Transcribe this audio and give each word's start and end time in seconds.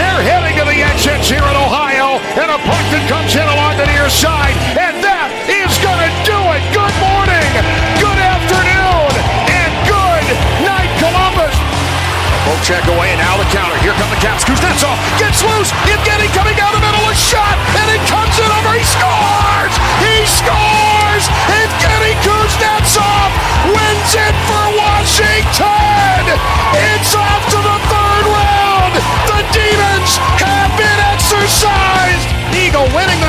They're 0.00 0.24
heading 0.24 0.56
to 0.56 0.64
the 0.64 0.80
exits 0.80 1.28
here 1.28 1.44
in 1.44 1.56
Ohio, 1.60 2.16
and 2.40 2.48
a 2.48 2.56
puck 2.64 2.84
that 2.88 3.04
comes 3.04 3.36
in 3.36 3.44
along 3.44 3.76
the 3.76 3.84
near 3.84 4.08
side, 4.08 4.56
and 4.80 4.96
that 5.04 5.28
is 5.44 5.68
going 5.84 6.00
to 6.00 6.12
do 6.24 6.40
it. 6.56 6.62
Good 6.72 6.96
morning, 7.04 7.50
good 8.00 8.16
afternoon, 8.16 9.12
and 9.44 9.70
good 9.84 10.24
night, 10.64 10.88
Columbus. 10.96 11.52
Poke 12.48 12.64
check 12.64 12.80
away, 12.88 13.12
and 13.12 13.20
now 13.20 13.36
the 13.36 13.44
counter. 13.52 13.76
Here 13.84 13.92
come 14.00 14.08
the 14.08 14.16
Caps. 14.24 14.40
Kuznetsov 14.48 14.96
gets 15.20 15.44
loose. 15.44 15.68
Evgeny 15.92 16.32
coming 16.32 16.56
down 16.56 16.72
the 16.72 16.80
middle, 16.80 17.04
a 17.04 17.12
shot, 17.12 17.60
and 17.76 17.92
it 17.92 18.00
comes 18.08 18.40
in 18.40 18.48
over. 18.48 18.72
He 18.72 18.84
scores! 18.88 19.74
He 20.00 20.16
scores! 20.24 21.24
Evgeny 21.60 22.16
Kuznetsov 22.24 23.28
wins 23.68 24.12
it 24.16 24.34
for 24.48 24.64
Washington! 24.80 26.24
It's 26.88 27.12
off 27.12 27.29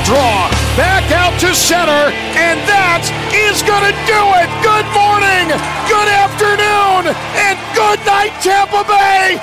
draw. 0.05 0.49
Back 0.77 1.11
out 1.11 1.37
to 1.41 1.53
center, 1.53 2.11
and 2.35 2.59
that 2.65 3.03
is 3.33 3.61
going 3.63 3.85
to 3.85 3.95
do 4.07 4.21
it. 4.39 4.49
Good 4.63 4.87
morning, 4.95 5.51
good 5.87 6.09
afternoon, 6.09 7.13
and 7.37 7.57
good 7.75 7.99
night, 8.05 8.33
Tampa 8.41 8.83
Bay. 8.87 9.39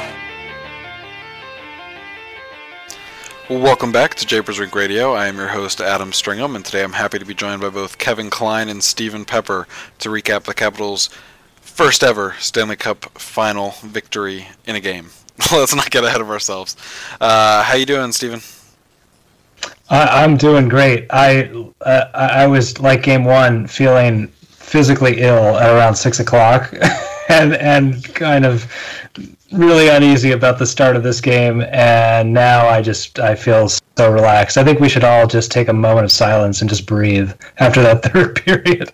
Welcome 3.50 3.92
back 3.92 4.14
to 4.16 4.26
Japers 4.26 4.58
Rink 4.58 4.74
Radio. 4.74 5.14
I 5.14 5.26
am 5.26 5.36
your 5.36 5.48
host, 5.48 5.80
Adam 5.80 6.12
Stringham, 6.12 6.54
and 6.54 6.64
today 6.64 6.82
I'm 6.82 6.92
happy 6.92 7.18
to 7.18 7.24
be 7.24 7.34
joined 7.34 7.62
by 7.62 7.70
both 7.70 7.96
Kevin 7.98 8.28
Klein 8.28 8.68
and 8.68 8.82
Stephen 8.82 9.24
Pepper 9.24 9.66
to 10.00 10.08
recap 10.10 10.42
the 10.44 10.54
Capitals' 10.54 11.08
first 11.60 12.02
ever 12.02 12.34
Stanley 12.38 12.76
Cup 12.76 13.04
final 13.18 13.70
victory 13.82 14.48
in 14.66 14.76
a 14.76 14.80
game. 14.80 15.10
Let's 15.52 15.74
not 15.74 15.90
get 15.90 16.04
ahead 16.04 16.20
of 16.20 16.28
ourselves. 16.28 16.76
Uh, 17.20 17.62
how 17.62 17.76
you 17.76 17.86
doing, 17.86 18.12
Stephen? 18.12 18.40
I, 19.90 20.22
I'm 20.24 20.36
doing 20.36 20.68
great. 20.68 21.06
I 21.10 21.50
uh, 21.82 22.04
I 22.14 22.46
was 22.46 22.78
like 22.80 23.02
game 23.02 23.24
one, 23.24 23.66
feeling 23.66 24.28
physically 24.28 25.20
ill 25.20 25.56
at 25.56 25.70
around 25.70 25.94
six 25.94 26.20
o'clock, 26.20 26.72
and 27.28 27.54
and 27.54 28.04
kind 28.14 28.44
of 28.44 28.70
really 29.52 29.88
uneasy 29.88 30.32
about 30.32 30.58
the 30.58 30.66
start 30.66 30.94
of 30.94 31.02
this 31.02 31.20
game. 31.20 31.62
And 31.70 32.32
now 32.34 32.68
I 32.68 32.82
just 32.82 33.18
I 33.18 33.34
feel 33.34 33.68
so 33.68 34.12
relaxed. 34.12 34.58
I 34.58 34.64
think 34.64 34.78
we 34.80 34.88
should 34.90 35.04
all 35.04 35.26
just 35.26 35.50
take 35.50 35.68
a 35.68 35.72
moment 35.72 36.04
of 36.04 36.12
silence 36.12 36.60
and 36.60 36.68
just 36.68 36.86
breathe 36.86 37.32
after 37.58 37.82
that 37.82 38.02
third 38.12 38.36
period. 38.36 38.92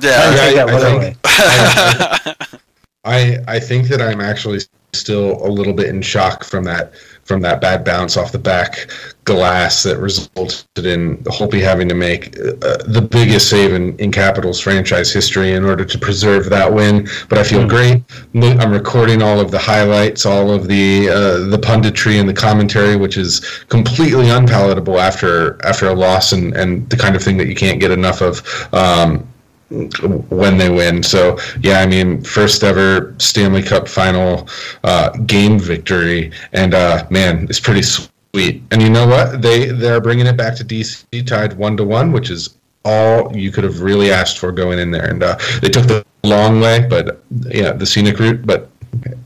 Yeah, 0.00 0.20
I 0.22 0.36
take 0.36 0.56
that 0.56 0.68
I- 0.68 0.74
I 0.76 2.40
think- 2.40 2.60
I 3.04 3.38
I 3.46 3.60
think 3.60 3.88
that 3.88 4.00
I'm 4.02 4.20
actually 4.20 4.60
still 4.92 5.44
a 5.46 5.48
little 5.50 5.72
bit 5.74 5.88
in 5.88 6.00
shock 6.02 6.42
from 6.44 6.64
that 6.64 6.92
from 7.26 7.40
that 7.42 7.60
bad 7.60 7.84
bounce 7.84 8.16
off 8.16 8.32
the 8.32 8.38
back 8.38 8.88
glass 9.24 9.82
that 9.82 9.98
resulted 9.98 10.86
in 10.86 11.16
Holtby 11.24 11.60
having 11.60 11.88
to 11.88 11.94
make 11.94 12.38
uh, 12.38 12.78
the 12.86 13.06
biggest 13.10 13.50
save 13.50 13.74
in, 13.74 13.98
in 13.98 14.12
Capitals 14.12 14.60
franchise 14.60 15.12
history 15.12 15.52
in 15.52 15.64
order 15.64 15.84
to 15.84 15.98
preserve 15.98 16.48
that 16.50 16.72
win. 16.72 17.08
But 17.28 17.38
I 17.38 17.42
feel 17.42 17.66
great. 17.66 18.04
I'm 18.34 18.70
recording 18.70 19.22
all 19.22 19.40
of 19.40 19.50
the 19.50 19.58
highlights, 19.58 20.24
all 20.24 20.52
of 20.52 20.68
the 20.68 21.08
uh, 21.08 21.48
the 21.50 21.58
punditry 21.58 22.20
and 22.20 22.28
the 22.28 22.34
commentary, 22.34 22.94
which 22.94 23.16
is 23.16 23.40
completely 23.68 24.30
unpalatable 24.30 25.00
after 25.00 25.58
after 25.66 25.88
a 25.88 25.94
loss 25.94 26.32
and, 26.32 26.54
and 26.56 26.88
the 26.90 26.96
kind 26.96 27.16
of 27.16 27.22
thing 27.22 27.36
that 27.38 27.48
you 27.48 27.56
can't 27.56 27.80
get 27.80 27.90
enough 27.90 28.20
of. 28.20 28.42
Um, 28.72 29.28
when 29.70 30.58
they 30.58 30.70
win. 30.70 31.02
So 31.02 31.38
yeah, 31.60 31.80
I 31.80 31.86
mean, 31.86 32.22
first 32.22 32.62
ever 32.62 33.14
Stanley 33.18 33.62
Cup 33.62 33.88
final 33.88 34.48
uh, 34.84 35.10
game 35.26 35.58
victory, 35.58 36.32
and 36.52 36.74
uh, 36.74 37.06
man, 37.10 37.46
it's 37.48 37.60
pretty 37.60 37.82
sweet. 37.82 38.62
And 38.70 38.82
you 38.82 38.90
know 38.90 39.06
what? 39.06 39.42
They 39.42 39.66
they're 39.66 40.00
bringing 40.00 40.26
it 40.26 40.36
back 40.36 40.56
to 40.56 40.64
DC, 40.64 41.26
tied 41.26 41.54
one 41.54 41.76
to 41.78 41.84
one, 41.84 42.12
which 42.12 42.30
is 42.30 42.56
all 42.84 43.36
you 43.36 43.50
could 43.50 43.64
have 43.64 43.80
really 43.80 44.12
asked 44.12 44.38
for 44.38 44.52
going 44.52 44.78
in 44.78 44.90
there. 44.90 45.08
And 45.08 45.22
uh, 45.22 45.36
they 45.60 45.68
took 45.68 45.86
the 45.86 46.04
long 46.22 46.60
way, 46.60 46.86
but 46.88 47.22
yeah, 47.46 47.72
the 47.72 47.86
scenic 47.86 48.18
route, 48.18 48.46
but 48.46 48.70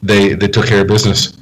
they 0.02 0.34
they 0.34 0.48
took 0.48 0.66
care 0.66 0.80
of 0.80 0.88
business. 0.88 1.36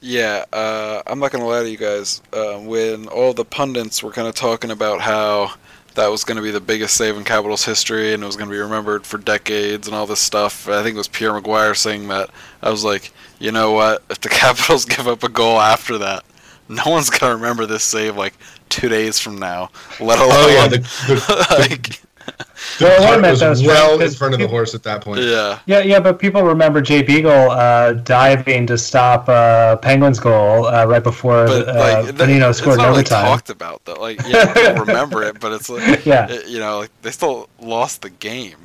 Yeah, 0.00 0.44
uh, 0.52 1.02
I'm 1.06 1.18
not 1.18 1.32
gonna 1.32 1.46
lie 1.46 1.62
to 1.62 1.70
you 1.70 1.76
guys. 1.76 2.22
Uh, 2.32 2.58
when 2.58 3.08
all 3.08 3.34
the 3.34 3.44
pundits 3.44 4.02
were 4.02 4.12
kind 4.12 4.28
of 4.28 4.34
talking 4.34 4.70
about 4.70 5.00
how 5.00 5.54
that 5.96 6.08
was 6.08 6.24
going 6.24 6.36
to 6.36 6.42
be 6.42 6.50
the 6.50 6.60
biggest 6.60 6.96
save 6.96 7.16
in 7.16 7.24
Capitals 7.24 7.64
history 7.64 8.14
and 8.14 8.22
it 8.22 8.26
was 8.26 8.36
going 8.36 8.48
to 8.48 8.54
be 8.54 8.60
remembered 8.60 9.04
for 9.04 9.18
decades 9.18 9.86
and 9.86 9.96
all 9.96 10.06
this 10.06 10.20
stuff, 10.20 10.68
I 10.68 10.82
think 10.82 10.94
it 10.94 10.98
was 10.98 11.08
Pierre 11.08 11.32
McGuire 11.32 11.76
saying 11.76 12.08
that. 12.08 12.30
I 12.62 12.70
was 12.70 12.84
like, 12.84 13.12
you 13.38 13.52
know 13.52 13.72
what? 13.72 14.02
If 14.08 14.20
the 14.20 14.28
Capitals 14.30 14.84
give 14.84 15.08
up 15.08 15.22
a 15.22 15.28
goal 15.28 15.60
after 15.60 15.98
that, 15.98 16.24
no 16.68 16.82
one's 16.86 17.10
gonna 17.10 17.34
remember 17.34 17.66
this 17.66 17.84
save 17.84 18.16
like 18.16 18.34
two 18.68 18.88
days 18.88 19.18
from 19.18 19.38
now. 19.38 19.70
Let 20.00 20.18
alone 20.18 20.32
Oh 20.32 20.48
yeah, 20.48 20.68
the, 20.68 20.78
the, 20.78 21.56
like, 21.70 22.00
the 22.78 22.84
Well, 22.84 23.02
I 23.02 23.06
cart 23.20 23.30
was 23.30 23.40
that 23.40 23.48
was 23.50 23.62
well 23.62 23.86
right, 23.92 23.94
in 23.94 24.00
'cause 24.00 24.16
front 24.16 24.34
of 24.34 24.40
the 24.40 24.48
horse 24.48 24.74
at 24.74 24.82
that 24.82 25.00
point. 25.02 25.20
yeah. 25.22 25.58
Yeah, 25.66 25.80
yeah, 25.80 26.00
but 26.00 26.18
people 26.18 26.42
remember 26.42 26.80
Jay 26.80 27.02
Beagle 27.02 27.50
uh, 27.50 27.92
diving 27.94 28.66
to 28.66 28.76
stop 28.78 29.28
uh, 29.28 29.76
Penguins 29.76 30.18
goal 30.20 30.66
uh, 30.66 30.84
right 30.86 31.02
before 31.02 31.46
But 31.46 31.68
uh, 31.68 31.74
like, 32.04 32.16
that- 32.16 32.28
Bonino 32.28 32.50
it's 32.50 32.58
scored 32.58 32.74
in 32.74 32.78
not 32.78 32.88
really 32.88 33.00
overtime. 33.00 33.24
talked 33.26 33.50
about 33.50 33.84
though. 33.84 33.94
Like, 33.94 34.20
yeah, 34.26 34.52
people 34.52 34.74
remember 34.86 35.22
it, 35.22 35.38
but 35.40 35.52
it's 35.52 35.68
like, 35.68 36.04
Yeah. 36.04 36.28
it- 36.30 36.48
you 36.48 36.58
know, 36.58 36.78
like 36.80 36.90
they 37.02 37.10
still 37.10 37.48
lost 37.60 38.02
the 38.02 38.10
game. 38.10 38.56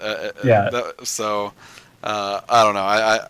Uh, 0.00 0.04
uh, 0.04 0.30
Yeah. 0.44 0.70
that- 0.70 1.06
so 1.06 1.52
uh, 2.04 2.40
I 2.48 2.62
don't 2.64 2.74
know. 2.74 2.80
I, 2.80 3.16
I 3.16 3.26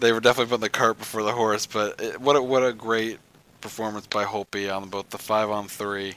they 0.00 0.12
were 0.12 0.20
definitely 0.20 0.50
putting 0.50 0.62
the 0.62 0.68
cart 0.70 0.98
before 0.98 1.22
the 1.22 1.32
horse, 1.32 1.66
but 1.66 2.00
it, 2.00 2.20
what 2.20 2.34
a, 2.34 2.42
what 2.42 2.64
a 2.64 2.72
great 2.72 3.20
performance 3.60 4.06
by 4.08 4.24
Holtby 4.24 4.74
on 4.74 4.88
both 4.88 5.08
the 5.10 5.18
five 5.18 5.48
on 5.48 5.68
three, 5.68 6.16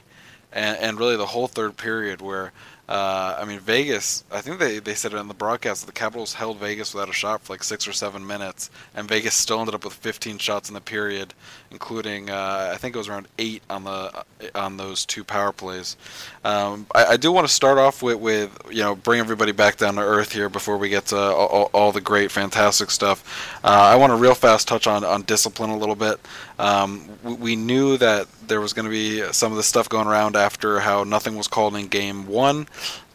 and, 0.52 0.76
and 0.78 0.98
really 0.98 1.16
the 1.16 1.26
whole 1.26 1.46
third 1.46 1.76
period 1.76 2.20
where. 2.20 2.52
Uh, 2.88 3.36
I 3.40 3.44
mean, 3.44 3.58
Vegas. 3.58 4.22
I 4.30 4.40
think 4.40 4.58
they, 4.60 4.78
they 4.78 4.94
said 4.94 5.12
it 5.12 5.16
in 5.16 5.28
the 5.28 5.34
broadcast. 5.34 5.82
that 5.82 5.86
The 5.86 5.98
Capitals 5.98 6.34
held 6.34 6.58
Vegas 6.58 6.94
without 6.94 7.08
a 7.08 7.12
shot 7.12 7.42
for 7.42 7.52
like 7.52 7.64
six 7.64 7.88
or 7.88 7.92
seven 7.92 8.26
minutes, 8.26 8.70
and 8.94 9.08
Vegas 9.08 9.34
still 9.34 9.58
ended 9.58 9.74
up 9.74 9.84
with 9.84 9.94
15 9.94 10.38
shots 10.38 10.68
in 10.68 10.74
the 10.74 10.80
period, 10.80 11.34
including 11.70 12.30
uh, 12.30 12.70
I 12.72 12.76
think 12.76 12.94
it 12.94 12.98
was 12.98 13.08
around 13.08 13.26
eight 13.38 13.62
on 13.68 13.84
the 13.84 14.24
on 14.54 14.76
those 14.76 15.04
two 15.04 15.24
power 15.24 15.52
plays. 15.52 15.96
Um, 16.44 16.86
I, 16.94 17.04
I 17.06 17.16
do 17.16 17.32
want 17.32 17.46
to 17.46 17.52
start 17.52 17.78
off 17.78 18.02
with, 18.02 18.20
with 18.20 18.56
you 18.70 18.82
know 18.82 18.94
bring 18.94 19.18
everybody 19.18 19.52
back 19.52 19.78
down 19.78 19.96
to 19.96 20.02
earth 20.02 20.32
here 20.32 20.48
before 20.48 20.78
we 20.78 20.88
get 20.88 21.06
to 21.06 21.16
all, 21.16 21.46
all, 21.46 21.70
all 21.72 21.92
the 21.92 22.00
great 22.00 22.30
fantastic 22.30 22.90
stuff. 22.90 23.58
Uh, 23.64 23.68
I 23.68 23.96
want 23.96 24.12
to 24.12 24.16
real 24.16 24.34
fast 24.34 24.68
touch 24.68 24.86
on, 24.86 25.04
on 25.04 25.22
discipline 25.22 25.70
a 25.70 25.76
little 25.76 25.96
bit. 25.96 26.20
Um, 26.58 27.08
we, 27.24 27.34
we 27.34 27.56
knew 27.56 27.96
that 27.98 28.28
there 28.48 28.60
was 28.60 28.72
going 28.72 28.84
to 28.84 28.90
be 28.90 29.22
some 29.32 29.52
of 29.52 29.56
the 29.56 29.62
stuff 29.62 29.88
going 29.88 30.06
around 30.06 30.36
after 30.36 30.80
how 30.80 31.04
nothing 31.04 31.36
was 31.36 31.48
called 31.48 31.74
in 31.74 31.88
game 31.88 32.26
one, 32.26 32.66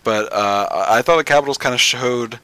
but 0.03 0.31
uh, 0.33 0.85
I 0.89 1.01
thought 1.01 1.17
the 1.17 1.23
Capitals 1.23 1.57
kind 1.57 1.75
of 1.75 1.81
showed 1.81 2.39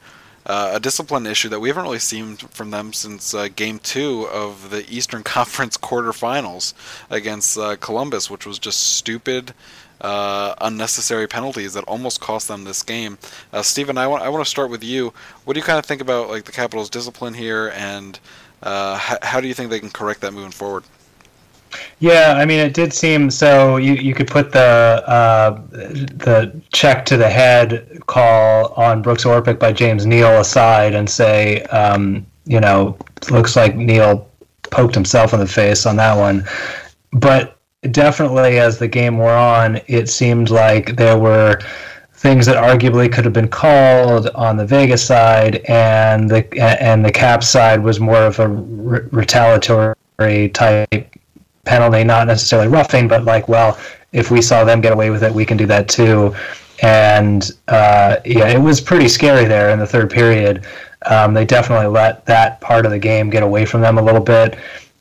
uh, 0.46 0.72
a 0.74 0.80
discipline 0.80 1.26
issue 1.26 1.48
that 1.50 1.60
we 1.60 1.68
haven't 1.68 1.84
really 1.84 1.98
seen 1.98 2.36
from 2.36 2.70
them 2.70 2.92
since 2.92 3.34
uh, 3.34 3.48
Game 3.54 3.78
Two 3.78 4.26
of 4.32 4.70
the 4.70 4.88
Eastern 4.90 5.22
Conference 5.36 5.76
quarterfinals 5.76 6.72
against 7.10 7.58
uh, 7.58 7.76
Columbus, 7.76 8.30
which 8.30 8.46
was 8.46 8.58
just 8.58 8.94
stupid, 8.94 9.52
uh, 10.00 10.54
unnecessary 10.60 11.26
penalties 11.26 11.74
that 11.74 11.84
almost 11.84 12.20
cost 12.20 12.48
them 12.48 12.64
this 12.64 12.82
game. 12.82 13.18
Uh, 13.52 13.62
Stephen, 13.62 13.98
I 13.98 14.06
want 14.06 14.22
I 14.22 14.28
want 14.28 14.44
to 14.44 14.50
start 14.50 14.70
with 14.70 14.82
you. 14.82 15.12
What 15.44 15.54
do 15.54 15.60
you 15.60 15.64
kind 15.64 15.78
of 15.78 15.84
think 15.84 16.00
about 16.00 16.28
like 16.28 16.44
the 16.44 16.52
Capitals' 16.52 16.90
discipline 16.90 17.34
here, 17.34 17.72
and 17.74 18.18
uh, 18.62 18.98
h- 19.10 19.18
how 19.22 19.40
do 19.40 19.48
you 19.48 19.54
think 19.54 19.70
they 19.70 19.80
can 19.80 19.90
correct 19.90 20.20
that 20.22 20.32
moving 20.32 20.50
forward? 20.50 20.84
Yeah, 22.00 22.34
I 22.36 22.44
mean, 22.44 22.60
it 22.60 22.74
did 22.74 22.92
seem 22.92 23.30
so. 23.30 23.76
You 23.76 23.94
you 23.94 24.14
could 24.14 24.28
put 24.28 24.52
the 24.52 25.02
uh, 25.06 25.60
the 25.70 26.60
check 26.72 27.04
to 27.06 27.16
the 27.16 27.28
head 27.28 28.00
call 28.06 28.72
on 28.74 29.02
Brooks 29.02 29.24
Orpik 29.24 29.58
by 29.58 29.72
James 29.72 30.06
Neal 30.06 30.40
aside 30.40 30.94
and 30.94 31.08
say, 31.08 31.62
um, 31.64 32.26
you 32.44 32.60
know, 32.60 32.96
looks 33.30 33.56
like 33.56 33.76
Neal 33.76 34.28
poked 34.70 34.94
himself 34.94 35.32
in 35.32 35.40
the 35.40 35.46
face 35.46 35.86
on 35.86 35.96
that 35.96 36.16
one. 36.16 36.44
But 37.12 37.58
definitely, 37.90 38.58
as 38.58 38.78
the 38.78 38.88
game 38.88 39.18
wore 39.18 39.32
on, 39.32 39.80
it 39.86 40.08
seemed 40.08 40.50
like 40.50 40.96
there 40.96 41.18
were 41.18 41.58
things 42.12 42.46
that 42.46 42.56
arguably 42.56 43.12
could 43.12 43.24
have 43.24 43.32
been 43.32 43.48
called 43.48 44.28
on 44.30 44.56
the 44.56 44.66
Vegas 44.66 45.04
side, 45.04 45.56
and 45.68 46.30
the 46.30 46.46
and 46.60 47.04
the 47.04 47.12
Cap 47.12 47.42
side 47.42 47.82
was 47.82 48.00
more 48.00 48.22
of 48.22 48.38
a 48.38 48.48
re- 48.48 49.06
retaliatory 49.10 50.48
type 50.50 51.17
penalty, 51.68 52.02
not 52.02 52.26
necessarily 52.26 52.68
roughing, 52.68 53.06
but 53.06 53.24
like, 53.24 53.46
well, 53.48 53.78
if 54.12 54.30
we 54.30 54.40
saw 54.42 54.64
them 54.64 54.80
get 54.80 54.92
away 54.92 55.10
with 55.10 55.22
it, 55.22 55.32
we 55.32 55.44
can 55.44 55.56
do 55.56 55.66
that 55.66 55.88
too. 55.88 56.34
And 56.82 57.50
uh, 57.68 58.16
yeah, 58.24 58.48
it 58.48 58.60
was 58.60 58.80
pretty 58.80 59.08
scary 59.08 59.44
there 59.44 59.70
in 59.70 59.78
the 59.78 59.86
third 59.86 60.10
period. 60.10 60.64
Um, 61.06 61.34
they 61.34 61.44
definitely 61.44 61.86
let 61.86 62.24
that 62.26 62.60
part 62.60 62.86
of 62.86 62.92
the 62.92 62.98
game 62.98 63.30
get 63.30 63.42
away 63.42 63.64
from 63.64 63.80
them 63.80 63.98
a 63.98 64.02
little 64.02 64.20
bit. 64.20 64.56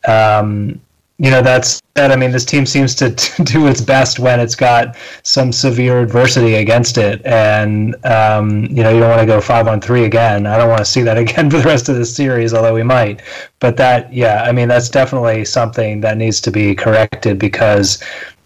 Um, 0.08 0.80
you 1.20 1.32
know, 1.32 1.42
that's 1.42 1.82
that 1.96 2.12
I 2.12 2.16
mean, 2.16 2.32
this 2.32 2.46
team 2.46 2.66
seems 2.66 2.94
to, 2.96 3.10
do 3.44 3.68
its 3.68 3.82
best 3.82 4.20
when 4.20 4.40
it's 4.40 4.56
got 4.56 4.96
some 5.24 5.52
severe 5.52 6.00
adversity 6.02 6.56
against 6.56 6.98
it, 6.98 7.26
and 7.26 7.96
um, 8.06 8.66
you 8.66 8.84
know 8.84 8.92
you 8.92 9.00
don't 9.00 9.10
want 9.10 9.22
to 9.22 9.26
go 9.26 9.42
five 9.42 9.68
on 9.68 9.82
three 9.82 10.06
again. 10.06 10.46
I 10.46 10.58
don't 10.58 10.70
want 10.70 10.80
to 10.80 10.86
see 10.86 11.02
that 11.02 11.18
again 11.26 11.50
for 11.50 11.58
the 11.58 11.64
rest 11.64 11.90
of 11.90 11.96
the 11.96 12.06
series, 12.06 12.54
although 12.54 12.74
we 12.74 12.84
might. 12.84 13.22
But 13.60 13.78
that, 13.78 14.14
yeah, 14.14 14.44
I 14.44 14.52
mean, 14.52 14.68
that's 14.68 14.90
definitely 14.90 15.46
something 15.46 16.02
that 16.02 16.18
needs 16.18 16.40
to 16.42 16.52
be 16.52 16.76
corrected 16.76 17.40
because 17.40 18.04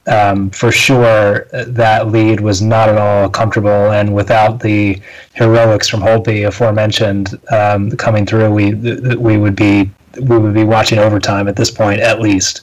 um, 0.07 0.49
for 0.51 0.71
sure 0.71 1.47
that 1.51 2.07
lead 2.07 2.39
was 2.39 2.61
not 2.61 2.87
at 2.87 2.97
all 2.97 3.29
comfortable, 3.29 3.91
and 3.91 4.15
without 4.15 4.61
the 4.61 5.01
heroics 5.33 5.89
from 5.89 5.99
Holtby 5.99 6.47
aforementioned 6.47 7.37
um, 7.51 7.91
coming 7.91 8.25
through, 8.25 8.49
we 8.51 8.73
we 9.15 9.37
would 9.37 9.57
be 9.57 9.91
we 10.19 10.37
would 10.37 10.53
be 10.53 10.63
watching 10.63 10.99
overtime 10.99 11.47
at 11.47 11.55
this 11.55 11.71
point 11.71 11.99
at 12.01 12.19
least. 12.19 12.61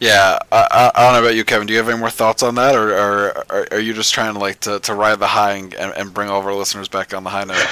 Yeah, 0.00 0.38
I, 0.52 0.92
I, 0.94 1.02
don't 1.02 1.14
know 1.14 1.26
about 1.26 1.34
you, 1.34 1.44
Kevin. 1.44 1.66
Do 1.66 1.72
you 1.72 1.78
have 1.80 1.88
any 1.88 1.98
more 1.98 2.10
thoughts 2.10 2.44
on 2.44 2.54
that, 2.54 2.76
or, 2.76 2.96
or, 2.96 3.44
or 3.50 3.66
are 3.72 3.80
you 3.80 3.92
just 3.92 4.14
trying 4.14 4.34
to 4.34 4.38
like 4.38 4.60
to, 4.60 4.78
to 4.80 4.94
ride 4.94 5.18
the 5.18 5.26
high 5.26 5.54
and, 5.54 5.74
and 5.74 6.14
bring 6.14 6.28
all 6.28 6.38
of 6.38 6.46
our 6.46 6.54
listeners 6.54 6.86
back 6.88 7.12
on 7.12 7.24
the 7.24 7.30
high 7.30 7.42
note? 7.42 7.66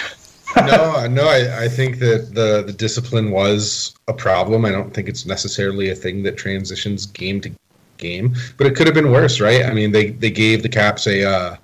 no, 0.56 1.06
no. 1.06 1.29
I, 1.29 1.65
I 1.65 1.69
think 1.69 1.99
that 2.00 2.35
the 2.35 2.65
the 2.67 2.73
discipline 2.73 3.31
was 3.31 3.94
a 4.09 4.12
problem. 4.12 4.65
I 4.65 4.73
don't 4.73 4.93
think 4.93 5.09
it's 5.09 5.25
necessarily 5.25 5.91
a 5.91 5.94
thing 5.94 6.23
that 6.25 6.37
transitions 6.37 7.06
game 7.06 7.41
to 7.43 7.53
game, 7.99 8.35
but 8.56 8.67
it 8.67 8.75
could 8.75 8.87
have 8.88 8.94
been 8.94 9.12
worse, 9.12 9.41
right? 9.41 9.65
I 9.65 9.73
mean, 9.73 9.93
they 9.93 10.11
they 10.11 10.31
gave 10.31 10.62
the 10.62 10.69
Caps 10.69 11.06
a. 11.06 11.29
Uh, 11.29 11.56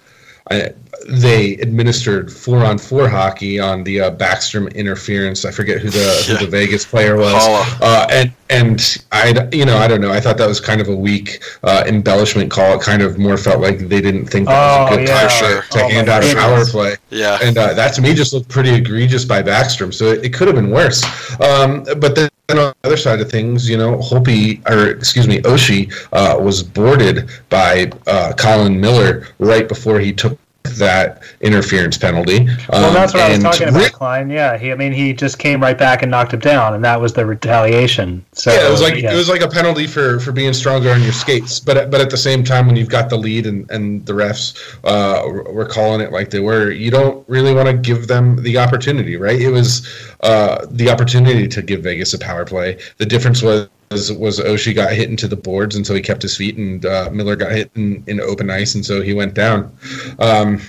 a 0.50 0.74
they 1.08 1.54
administered 1.56 2.32
four 2.32 2.64
on 2.64 2.78
four 2.78 3.08
hockey 3.08 3.58
on 3.58 3.82
the 3.84 4.00
uh, 4.00 4.10
Backstrom 4.10 4.72
interference. 4.74 5.44
I 5.44 5.50
forget 5.50 5.80
who 5.80 5.90
the 5.90 6.24
yeah. 6.28 6.36
who 6.36 6.44
the 6.44 6.50
Vegas 6.58 6.84
player 6.84 7.16
was, 7.16 7.34
uh, 7.80 8.06
and 8.10 8.32
and 8.50 9.04
I 9.10 9.48
you 9.52 9.64
know 9.64 9.76
I 9.76 9.88
don't 9.88 10.00
know. 10.00 10.12
I 10.12 10.20
thought 10.20 10.38
that 10.38 10.48
was 10.48 10.60
kind 10.60 10.80
of 10.80 10.88
a 10.88 10.96
weak 10.96 11.42
uh, 11.62 11.84
embellishment 11.86 12.50
call. 12.50 12.78
It 12.78 12.82
kind 12.82 13.02
of 13.02 13.18
more 13.18 13.36
felt 13.36 13.60
like 13.60 13.78
they 13.78 14.00
didn't 14.00 14.26
think 14.26 14.48
that 14.48 14.54
was 14.54 14.90
a 14.90 14.94
oh, 14.94 14.96
good 14.96 15.08
yeah. 15.08 15.28
time 15.28 15.62
to, 15.70 15.84
oh, 15.84 15.88
hand 15.88 16.08
out 16.08 16.24
a 16.24 16.34
power 16.34 16.64
play. 16.64 16.96
Yeah, 17.10 17.38
and 17.42 17.56
uh, 17.56 17.74
that 17.74 17.94
to 17.94 18.02
me 18.02 18.14
just 18.14 18.32
looked 18.32 18.48
pretty 18.48 18.70
egregious 18.70 19.24
by 19.24 19.42
Backstrom. 19.42 19.92
So 19.92 20.06
it, 20.06 20.24
it 20.24 20.34
could 20.34 20.48
have 20.48 20.56
been 20.56 20.70
worse. 20.70 21.02
Um, 21.40 21.84
but 21.98 22.14
then 22.14 22.28
on 22.48 22.56
the 22.56 22.74
other 22.84 22.96
side 22.96 23.20
of 23.20 23.30
things, 23.30 23.68
you 23.68 23.76
know, 23.76 23.96
Holtby 23.98 24.68
or 24.68 24.90
excuse 24.90 25.26
me, 25.26 25.38
Oshie 25.40 25.92
uh, 26.12 26.38
was 26.38 26.62
boarded 26.62 27.30
by 27.48 27.90
uh, 28.06 28.32
Colin 28.36 28.80
Miller 28.80 29.28
right 29.38 29.68
before 29.68 30.00
he 30.00 30.12
took 30.12 30.38
that 30.62 31.22
interference 31.40 31.98
penalty. 31.98 32.46
Well, 32.70 32.92
that's 32.92 33.12
what 33.14 33.22
um, 33.22 33.30
I 33.30 33.34
was 33.34 33.58
talking 33.58 33.68
about, 33.68 33.92
Klein. 33.92 34.30
Yeah, 34.30 34.56
he. 34.56 34.72
I 34.72 34.74
mean, 34.74 34.92
he 34.92 35.12
just 35.12 35.38
came 35.38 35.60
right 35.60 35.76
back 35.76 36.02
and 36.02 36.10
knocked 36.10 36.32
him 36.32 36.40
down, 36.40 36.74
and 36.74 36.84
that 36.84 37.00
was 37.00 37.12
the 37.12 37.26
retaliation. 37.26 38.24
So 38.32 38.52
yeah, 38.52 38.68
it 38.68 38.70
was 38.70 38.80
like 38.80 38.96
yeah. 38.96 39.12
it 39.12 39.16
was 39.16 39.28
like 39.28 39.42
a 39.42 39.48
penalty 39.48 39.86
for 39.86 40.20
for 40.20 40.32
being 40.32 40.52
stronger 40.52 40.90
on 40.90 41.02
your 41.02 41.12
skates. 41.12 41.60
But 41.60 41.90
but 41.90 42.00
at 42.00 42.10
the 42.10 42.16
same 42.16 42.44
time, 42.44 42.66
when 42.66 42.76
you've 42.76 42.88
got 42.88 43.10
the 43.10 43.16
lead 43.16 43.46
and 43.46 43.70
and 43.70 44.04
the 44.06 44.12
refs 44.12 44.56
uh, 44.84 45.28
were 45.52 45.66
calling 45.66 46.00
it 46.00 46.12
like 46.12 46.30
they 46.30 46.40
were, 46.40 46.70
you 46.70 46.90
don't 46.90 47.28
really 47.28 47.54
want 47.54 47.68
to 47.68 47.74
give 47.74 48.06
them 48.06 48.42
the 48.42 48.58
opportunity, 48.58 49.16
right? 49.16 49.40
It 49.40 49.50
was 49.50 49.86
uh, 50.22 50.66
the 50.70 50.90
opportunity 50.90 51.48
to 51.48 51.62
give 51.62 51.82
Vegas 51.82 52.14
a 52.14 52.18
power 52.18 52.44
play. 52.44 52.78
The 52.98 53.06
difference 53.06 53.42
was 53.42 53.68
was, 53.92 54.12
was 54.12 54.40
Oshie 54.40 54.74
got 54.74 54.92
hit 54.92 55.10
into 55.10 55.28
the 55.28 55.36
boards, 55.36 55.76
and 55.76 55.86
so 55.86 55.94
he 55.94 56.00
kept 56.00 56.22
his 56.22 56.36
feet, 56.36 56.56
and 56.56 56.84
uh, 56.84 57.10
Miller 57.12 57.36
got 57.36 57.52
hit 57.52 57.70
in, 57.74 58.02
in 58.06 58.20
open 58.20 58.50
ice, 58.50 58.74
and 58.74 58.84
so 58.84 59.00
he 59.00 59.14
went 59.14 59.34
down. 59.34 59.76
Um, 60.18 60.60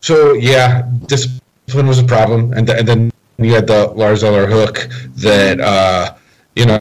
so 0.00 0.34
yeah, 0.34 0.88
discipline 1.06 1.86
was 1.86 1.98
a 1.98 2.04
problem, 2.04 2.52
and, 2.52 2.66
th- 2.66 2.78
and 2.78 2.88
then 2.88 3.12
you 3.38 3.52
had 3.52 3.66
the 3.66 3.88
Lars 3.88 4.24
Eller 4.24 4.46
hook 4.46 4.88
that 5.16 5.60
uh, 5.60 6.14
you 6.56 6.66
know. 6.66 6.80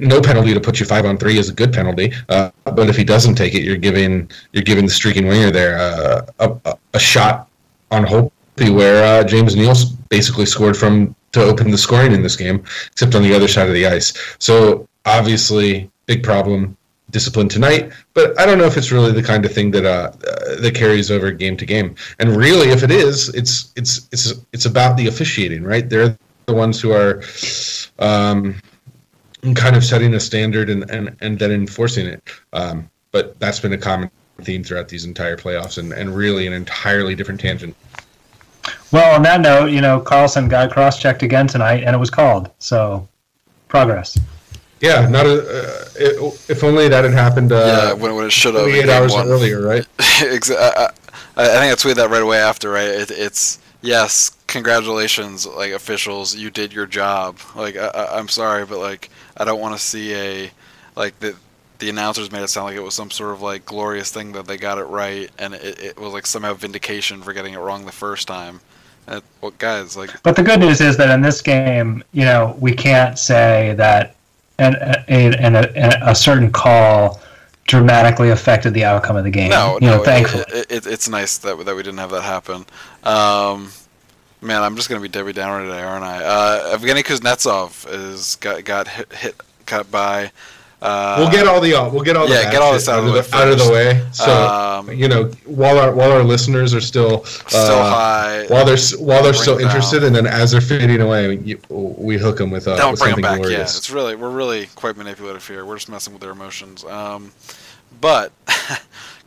no 0.00 0.20
penalty 0.20 0.52
to 0.52 0.60
put 0.60 0.78
you 0.78 0.84
five 0.84 1.06
on 1.06 1.16
three 1.16 1.38
is 1.38 1.48
a 1.48 1.54
good 1.54 1.72
penalty, 1.72 2.12
uh, 2.28 2.50
but 2.64 2.88
if 2.90 2.96
he 2.96 3.04
doesn't 3.04 3.34
take 3.34 3.54
it, 3.54 3.62
you're 3.62 3.78
giving 3.78 4.30
you're 4.52 4.62
giving 4.62 4.84
the 4.84 4.90
streaking 4.90 5.26
winger 5.26 5.50
there 5.50 5.78
uh, 5.78 6.26
a, 6.66 6.76
a, 6.92 6.98
shot 6.98 7.48
on 7.90 8.04
hope 8.04 8.32
where 8.58 9.04
uh, 9.04 9.24
James 9.24 9.56
Neal 9.56 9.74
basically 10.08 10.44
scored 10.44 10.76
from 10.76 11.14
to 11.32 11.42
open 11.42 11.70
the 11.70 11.78
scoring 11.78 12.12
in 12.12 12.22
this 12.22 12.36
game, 12.36 12.64
except 12.92 13.14
on 13.14 13.22
the 13.22 13.34
other 13.34 13.48
side 13.48 13.68
of 13.68 13.74
the 13.74 13.86
ice. 13.86 14.12
So 14.38 14.88
obviously, 15.04 15.90
big 16.06 16.22
problem. 16.22 16.76
Discipline 17.10 17.48
tonight, 17.48 17.90
but 18.12 18.38
I 18.38 18.44
don't 18.44 18.58
know 18.58 18.66
if 18.66 18.76
it's 18.76 18.92
really 18.92 19.12
the 19.12 19.22
kind 19.22 19.42
of 19.46 19.50
thing 19.50 19.70
that 19.70 19.86
uh, 19.86 20.12
uh, 20.12 20.60
that 20.60 20.74
carries 20.74 21.10
over 21.10 21.30
game 21.32 21.56
to 21.56 21.64
game. 21.64 21.94
And 22.18 22.36
really, 22.36 22.68
if 22.68 22.82
it 22.82 22.90
is, 22.90 23.30
it's 23.30 23.72
it's 23.76 24.06
it's 24.12 24.34
it's 24.52 24.66
about 24.66 24.98
the 24.98 25.06
officiating, 25.06 25.62
right? 25.62 25.88
They're 25.88 26.18
the 26.44 26.52
ones 26.52 26.82
who 26.82 26.92
are 26.92 27.22
um, 27.98 28.56
kind 29.54 29.74
of 29.74 29.84
setting 29.84 30.12
a 30.12 30.20
standard 30.20 30.68
and 30.68 30.90
and, 30.90 31.16
and 31.22 31.38
then 31.38 31.50
enforcing 31.50 32.06
it. 32.06 32.22
Um, 32.52 32.90
but 33.10 33.40
that's 33.40 33.58
been 33.58 33.72
a 33.72 33.78
common 33.78 34.10
theme 34.42 34.62
throughout 34.62 34.88
these 34.88 35.06
entire 35.06 35.38
playoffs, 35.38 35.78
and, 35.78 35.94
and 35.94 36.14
really 36.14 36.46
an 36.46 36.52
entirely 36.52 37.14
different 37.14 37.40
tangent. 37.40 37.74
Well, 38.90 39.14
on 39.14 39.22
that 39.22 39.40
note, 39.40 39.66
you 39.66 39.80
know, 39.80 40.00
Karlsson 40.00 40.48
got 40.48 40.70
cross-checked 40.72 41.22
again 41.22 41.46
tonight, 41.46 41.84
and 41.84 41.94
it 41.94 41.98
was 41.98 42.10
called. 42.10 42.50
So, 42.58 43.06
progress. 43.68 44.18
Yeah, 44.80 45.08
not 45.08 45.26
a, 45.26 45.40
uh, 45.40 45.84
it, 45.96 46.40
if 46.48 46.62
only 46.62 46.88
that 46.88 47.04
had 47.04 47.12
happened. 47.12 47.52
Uh, 47.52 47.56
yeah, 47.56 47.92
when, 47.92 48.14
when 48.14 48.26
it 48.26 48.32
should 48.32 48.54
have. 48.54 48.68
Eight 48.68 48.88
hours 48.88 49.12
one. 49.12 49.26
earlier, 49.26 49.60
right? 49.60 49.84
I, 49.98 50.38
I, 50.48 50.88
I, 51.36 51.46
think 51.46 51.72
I 51.72 51.74
tweeted 51.74 51.96
that 51.96 52.10
right 52.10 52.22
away 52.22 52.38
after. 52.38 52.70
Right, 52.70 52.88
it, 52.88 53.10
it's 53.10 53.58
yes, 53.82 54.30
congratulations, 54.46 55.46
like 55.46 55.72
officials, 55.72 56.36
you 56.36 56.50
did 56.50 56.72
your 56.72 56.86
job. 56.86 57.38
Like 57.56 57.76
I, 57.76 58.18
am 58.18 58.28
sorry, 58.28 58.64
but 58.66 58.78
like 58.78 59.10
I 59.36 59.44
don't 59.44 59.60
want 59.60 59.76
to 59.76 59.82
see 59.82 60.14
a 60.14 60.50
like 60.94 61.18
the 61.18 61.34
the 61.78 61.90
announcers 61.90 62.30
made 62.30 62.42
it 62.42 62.48
sound 62.48 62.66
like 62.66 62.76
it 62.76 62.82
was 62.82 62.94
some 62.94 63.10
sort 63.10 63.32
of 63.32 63.42
like 63.42 63.64
glorious 63.64 64.10
thing 64.10 64.32
that 64.32 64.46
they 64.46 64.56
got 64.56 64.78
it 64.78 64.84
right, 64.84 65.30
and 65.38 65.54
it, 65.54 65.78
it 65.80 65.98
was 65.98 66.12
like 66.12 66.26
somehow 66.26 66.54
vindication 66.54 67.22
for 67.22 67.32
getting 67.32 67.54
it 67.54 67.58
wrong 67.58 67.84
the 67.84 67.92
first 67.92 68.28
time. 68.28 68.60
Well, 69.40 69.52
guys, 69.58 69.96
like. 69.96 70.22
But 70.22 70.36
the 70.36 70.42
good 70.42 70.60
news 70.60 70.80
is 70.80 70.96
that 70.96 71.10
in 71.10 71.20
this 71.20 71.40
game, 71.40 72.02
you 72.12 72.24
know, 72.24 72.56
we 72.58 72.74
can't 72.74 73.18
say 73.18 73.74
that 73.76 74.16
an, 74.58 74.74
a, 75.08 75.56
a, 75.76 76.10
a 76.10 76.14
certain 76.14 76.50
call 76.50 77.20
dramatically 77.68 78.30
affected 78.30 78.74
the 78.74 78.84
outcome 78.84 79.16
of 79.16 79.24
the 79.24 79.30
game. 79.30 79.50
No, 79.50 79.78
you 79.80 79.86
no, 79.86 79.98
know, 79.98 80.04
thankfully. 80.04 80.44
It, 80.48 80.66
it, 80.70 80.86
it's 80.86 81.08
nice 81.08 81.38
that 81.38 81.64
that 81.64 81.76
we 81.76 81.82
didn't 81.82 81.98
have 81.98 82.10
that 82.10 82.22
happen. 82.22 82.66
Um, 83.04 83.70
man, 84.40 84.62
I'm 84.62 84.74
just 84.74 84.88
gonna 84.88 85.00
be 85.00 85.08
Debbie 85.08 85.32
Downer 85.32 85.64
today, 85.64 85.82
aren't 85.82 86.04
I? 86.04 86.24
Uh, 86.24 86.76
Evgeny 86.76 87.04
Kuznetsov 87.04 87.86
is 87.92 88.36
got 88.36 88.64
got 88.64 88.88
hit, 88.88 89.12
hit 89.12 89.40
cut 89.66 89.90
by 89.90 90.32
uh, 90.80 91.16
we'll 91.18 91.30
get 91.30 91.46
all 91.48 91.60
the 91.60 91.72
we'll 91.92 92.02
get 92.02 92.16
all 92.16 92.28
yeah, 92.28 92.44
the 92.44 92.50
get 92.52 92.62
all 92.62 92.72
this 92.72 92.88
out, 92.88 93.00
out, 93.00 93.08
of 93.08 93.30
the, 93.30 93.36
out 93.36 93.48
of 93.48 93.58
the 93.58 93.72
way. 93.72 94.06
So 94.12 94.30
um, 94.30 94.92
you 94.92 95.08
know, 95.08 95.24
while 95.44 95.78
our 95.78 95.92
while 95.92 96.12
our 96.12 96.22
listeners 96.22 96.72
are 96.72 96.80
still 96.80 97.24
still 97.24 97.58
uh, 97.58 97.90
high, 97.90 98.46
while 98.46 98.64
they're 98.64 98.76
while 98.98 99.22
they're 99.22 99.34
still 99.34 99.58
interested, 99.58 100.04
and 100.04 100.14
then 100.14 100.26
as 100.26 100.52
they're 100.52 100.60
fading 100.60 101.00
away, 101.00 101.36
you, 101.38 101.60
we 101.68 102.16
hook 102.16 102.38
them 102.38 102.52
with, 102.52 102.68
uh, 102.68 102.76
Don't 102.76 102.92
with 102.92 103.00
bring 103.00 103.10
something 103.10 103.22
them 103.24 103.32
back. 103.32 103.40
glorious. 103.40 103.74
Yeah, 103.74 103.78
it's 103.78 103.90
really 103.90 104.14
we're 104.14 104.30
really 104.30 104.66
quite 104.76 104.96
manipulative 104.96 105.46
here. 105.46 105.64
We're 105.64 105.76
just 105.76 105.88
messing 105.88 106.12
with 106.12 106.22
their 106.22 106.30
emotions. 106.30 106.84
Um, 106.84 107.32
but 108.00 108.30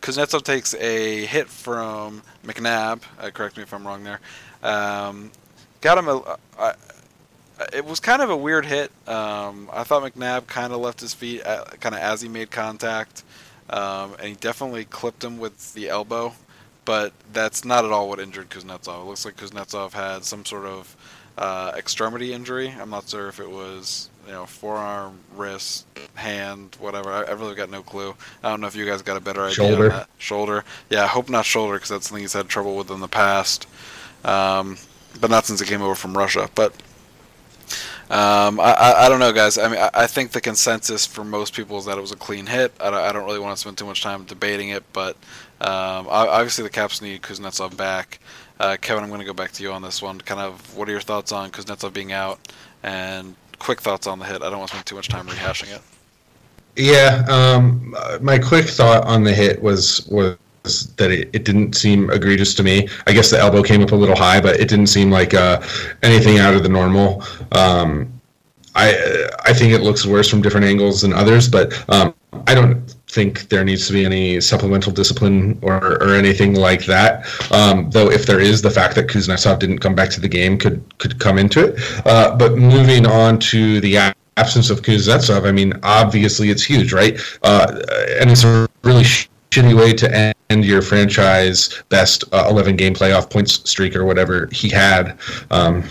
Kuznetsov 0.02 0.44
takes 0.44 0.74
a 0.76 1.26
hit 1.26 1.50
from 1.50 2.24
McNabb. 2.46 3.02
Uh, 3.20 3.30
correct 3.30 3.58
me 3.58 3.64
if 3.64 3.74
I'm 3.74 3.86
wrong 3.86 4.06
there. 4.06 4.22
Um, 4.64 5.32
got 5.82 5.98
him 5.98 6.08
a. 6.08 6.38
Uh, 7.62 7.66
it 7.74 7.86
was 7.86 8.00
kind 8.00 8.22
of 8.22 8.30
a 8.30 8.38
weird 8.38 8.66
hit. 8.66 8.92
Um, 9.08 9.70
I 9.72 9.84
thought 9.84 10.04
McNabb 10.04 10.48
kind 10.48 10.74
of 10.74 10.80
left 10.80 11.00
his 11.00 11.14
feet 11.14 11.44
kind 11.44 11.94
of 11.96 12.02
as 12.02 12.22
he 12.22 12.28
made 12.28 12.50
contact, 12.50 13.24
um, 13.70 14.14
and 14.18 14.30
he 14.30 14.36
definitely 14.36 14.86
clipped 14.86 15.24
him 15.24 15.38
with 15.38 15.74
the 15.74 15.90
elbow. 15.90 16.34
But 16.86 17.14
that's 17.32 17.64
not 17.64 17.86
at 17.86 17.92
all 17.92 18.10
what 18.10 18.20
injured 18.20 18.50
Kuznetsov. 18.50 19.02
It 19.02 19.06
looks 19.06 19.26
like 19.26 19.38
Kuznetsov 19.38 19.94
had 19.94 20.26
some 20.26 20.44
sort 20.44 20.66
of 20.66 20.96
uh, 21.38 21.74
extremity 21.78 22.34
injury. 22.34 22.70
I'm 22.70 22.90
not 22.90 23.08
sure 23.08 23.28
if 23.28 23.40
it 23.40 23.50
was 23.50 24.10
you 24.26 24.32
know 24.32 24.48
forearm, 24.48 25.20
wrist, 25.36 25.86
hand, 26.16 26.76
whatever. 26.80 27.12
I, 27.12 27.24
I 27.24 27.32
really 27.34 27.54
got 27.54 27.70
no 27.70 27.84
clue. 27.84 28.16
I 28.44 28.50
don't 28.50 28.62
know 28.62 28.68
if 28.68 28.76
you 28.76 28.88
guys 28.88 29.04
got 29.04 29.18
a 29.18 29.22
better 29.22 29.44
idea. 29.44 29.54
Shoulder. 29.54 30.08
Shoulder. 30.18 30.64
Yeah, 30.90 31.04
I 31.04 31.08
hope 31.08 31.30
not 31.30 31.46
shoulder 31.46 31.76
because 31.76 31.90
that's 31.90 32.08
something 32.08 32.24
he's 32.24 32.34
had 32.34 32.50
trouble 32.50 32.76
with 32.76 32.90
in 32.90 33.00
the 33.00 33.08
past. 33.08 33.68
Um, 34.26 34.78
but 35.20 35.30
not 35.30 35.46
since 35.46 35.60
he 35.60 35.68
came 35.68 35.84
over 35.84 35.96
from 35.96 36.18
Russia. 36.18 36.50
But 36.56 36.74
um, 38.12 38.60
I, 38.60 38.74
I, 38.74 39.06
I, 39.06 39.10
don't 39.10 39.22
know, 39.22 39.32
guys. 39.32 39.58
I 39.58 39.70
mean, 39.70 39.80
I, 39.80 39.90
I, 39.94 40.08
think 40.08 40.32
the 40.32 40.42
consensus 40.42 41.06
for 41.06 41.24
most 41.24 41.56
people 41.56 41.78
is 41.78 41.86
that 41.86 41.98
it 41.98 42.02
was 42.02 42.12
a 42.12 42.18
clean 42.18 42.46
hit. 42.46 42.74
I 42.82 42.90
don't, 42.90 43.00
I 43.00 43.14
don't 43.14 43.24
really 43.24 43.40
want 43.40 43.56
to 43.56 43.62
spend 43.62 43.78
too 43.78 43.86
much 43.86 44.02
time 44.02 44.26
debating 44.26 44.68
it, 44.68 44.84
but 44.92 45.16
um, 45.62 46.08
obviously 46.10 46.66
the 46.66 46.70
Caps 46.70 47.02
need 47.02 47.22
Kuznetsov 47.22 47.78
back. 47.78 48.20
Uh, 48.60 48.76
Kevin, 48.82 49.04
I'm 49.04 49.10
going 49.10 49.22
to 49.22 49.26
go 49.26 49.34
back 49.34 49.54
to 49.54 49.64
you 49.64 49.72
on 49.72 49.82
this 49.82 50.02
one. 50.02 50.20
Kind 50.20 50.42
of, 50.42 50.76
what 50.76 50.90
are 50.90 50.92
your 50.92 51.00
thoughts 51.00 51.32
on 51.32 51.52
Kuznetsov 51.52 51.94
being 51.94 52.12
out, 52.12 52.52
and 52.84 53.34
quick 53.60 53.80
thoughts 53.80 54.08
on 54.08 54.20
the 54.20 54.26
hit? 54.26 54.42
I 54.42 54.50
don't 54.50 54.60
want 54.60 54.72
to 54.72 54.76
spend 54.76 54.88
too 54.88 54.96
much 54.96 55.08
time 55.08 55.28
rehashing 55.28 55.74
it. 55.74 55.82
Yeah, 56.76 57.24
um, 57.30 57.96
my 58.20 58.38
quick 58.40 58.66
thought 58.66 59.06
on 59.06 59.24
the 59.24 59.34
hit 59.34 59.62
was 59.62 60.06
was 60.08 60.36
that 60.64 61.12
it, 61.12 61.30
it 61.34 61.44
didn't 61.44 61.74
seem 61.74 62.10
egregious 62.12 62.54
to 62.56 62.64
me. 62.64 62.88
I 63.08 63.14
guess 63.14 63.30
the 63.32 63.40
elbow 63.40 63.64
came 63.64 63.82
up 63.82 63.92
a 63.92 63.96
little 63.96 64.16
high, 64.16 64.40
but 64.40 64.60
it 64.60 64.70
didn't 64.70 64.88
seem 64.88 65.10
like 65.10 65.34
uh, 65.34 65.62
anything 66.04 66.40
out 66.40 66.54
of 66.54 66.64
the 66.64 66.70
normal. 66.70 67.24
Um, 67.52 68.22
I 68.76 69.28
I 69.46 69.54
think 69.54 69.74
it 69.74 69.82
looks 69.82 70.06
worse 70.06 70.30
from 70.30 70.42
different 70.42 70.66
angles 70.66 71.02
than 71.02 71.14
others, 71.14 71.48
but 71.48 71.74
um, 71.90 72.14
I 72.48 72.56
don't 72.56 72.96
think 73.10 73.50
there 73.50 73.66
needs 73.66 73.88
to 73.88 73.94
be 73.94 74.06
any 74.06 74.40
supplemental 74.40 74.92
discipline 74.94 75.60
or, 75.62 76.02
or 76.02 76.16
anything 76.16 76.56
like 76.56 76.86
that. 76.86 77.26
Um, 77.52 77.90
though 77.90 78.10
if 78.10 78.26
there 78.26 78.40
is, 78.40 78.62
the 78.62 78.70
fact 78.70 78.96
that 78.96 79.08
Kuznetsov 79.08 79.60
didn't 79.60 79.80
come 79.80 79.96
back 79.96 80.10
to 80.12 80.22
the 80.22 80.30
game 80.30 80.58
could 80.58 80.82
could 81.00 81.20
come 81.20 81.38
into 81.38 81.66
it. 81.66 82.06
Uh, 82.06 82.36
but 82.36 82.58
moving 82.58 83.06
on 83.06 83.40
to 83.40 83.82
the 83.82 84.14
absence 84.38 84.70
of 84.70 84.82
Kuznetsov, 84.82 85.46
I 85.46 85.52
mean, 85.52 85.74
obviously 85.84 86.50
it's 86.50 86.64
huge, 86.64 86.94
right? 86.94 87.20
Uh, 87.44 87.82
and 88.22 88.32
it's 88.32 88.46
a 88.46 88.70
really 88.84 89.04
shitty 89.52 89.78
way 89.78 89.94
to 89.94 90.36
end 90.50 90.66
your 90.66 90.82
franchise 90.82 91.84
best 91.90 92.24
uh, 92.34 92.48
11 92.50 92.78
game 92.78 92.94
playoff 92.94 93.30
points 93.30 93.70
streak 93.70 93.96
or 93.96 94.06
whatever 94.06 94.48
he 94.52 94.70
had 94.70 95.18
um, 95.52 95.84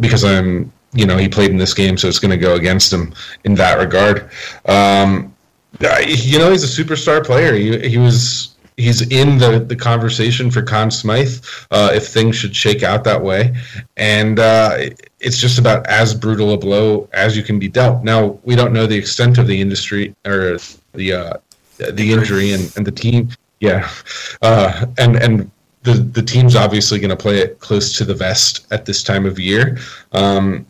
because 0.00 0.24
I'm 0.24 0.72
you 0.92 1.06
know 1.06 1.16
he 1.16 1.28
played 1.28 1.50
in 1.50 1.56
this 1.56 1.74
game 1.74 1.96
so 1.96 2.08
it's 2.08 2.18
going 2.18 2.30
to 2.30 2.36
go 2.36 2.54
against 2.54 2.92
him 2.92 3.14
in 3.44 3.54
that 3.54 3.78
regard 3.78 4.30
um, 4.66 5.34
you 5.80 6.38
know 6.38 6.50
he's 6.50 6.64
a 6.64 6.82
superstar 6.82 7.24
player 7.24 7.54
he, 7.54 7.88
he 7.88 7.98
was 7.98 8.56
he's 8.78 9.02
in 9.10 9.36
the, 9.38 9.58
the 9.58 9.76
conversation 9.76 10.50
for 10.50 10.62
Conn 10.62 10.90
Smythe 10.90 11.44
uh, 11.70 11.90
if 11.92 12.06
things 12.06 12.36
should 12.36 12.54
shake 12.56 12.82
out 12.82 13.04
that 13.04 13.20
way. 13.20 13.54
And 13.96 14.38
uh, 14.38 14.78
it's 15.20 15.36
just 15.36 15.58
about 15.58 15.84
as 15.88 16.14
brutal 16.14 16.54
a 16.54 16.56
blow 16.56 17.08
as 17.12 17.36
you 17.36 17.42
can 17.42 17.58
be 17.58 17.68
dealt. 17.68 18.04
Now, 18.04 18.38
we 18.44 18.54
don't 18.54 18.72
know 18.72 18.86
the 18.86 18.96
extent 18.96 19.36
of 19.36 19.48
the 19.48 19.60
industry 19.60 20.14
or 20.24 20.58
the 20.94 21.12
uh, 21.12 21.36
the 21.78 22.12
injury 22.12 22.52
and, 22.52 22.72
and 22.76 22.86
the 22.86 22.92
team. 22.92 23.30
Yeah, 23.60 23.90
uh, 24.42 24.86
and 24.98 25.16
and 25.16 25.50
the 25.82 25.94
the 25.94 26.22
team's 26.22 26.54
obviously 26.54 26.98
going 26.98 27.10
to 27.10 27.16
play 27.16 27.38
it 27.38 27.58
close 27.60 27.96
to 27.98 28.04
the 28.04 28.14
vest 28.14 28.66
at 28.70 28.84
this 28.84 29.02
time 29.02 29.26
of 29.26 29.38
year. 29.38 29.78
Um, 30.12 30.66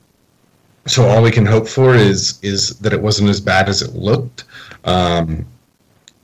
so 0.87 1.07
all 1.07 1.23
we 1.23 1.31
can 1.31 1.45
hope 1.45 1.69
for 1.69 1.95
is 1.95 2.39
is 2.43 2.79
that 2.79 2.93
it 2.93 3.01
wasn't 3.01 3.29
as 3.29 3.41
bad 3.41 3.69
as 3.69 3.83
it 3.83 3.95
looked. 3.95 4.45
Um, 4.85 5.47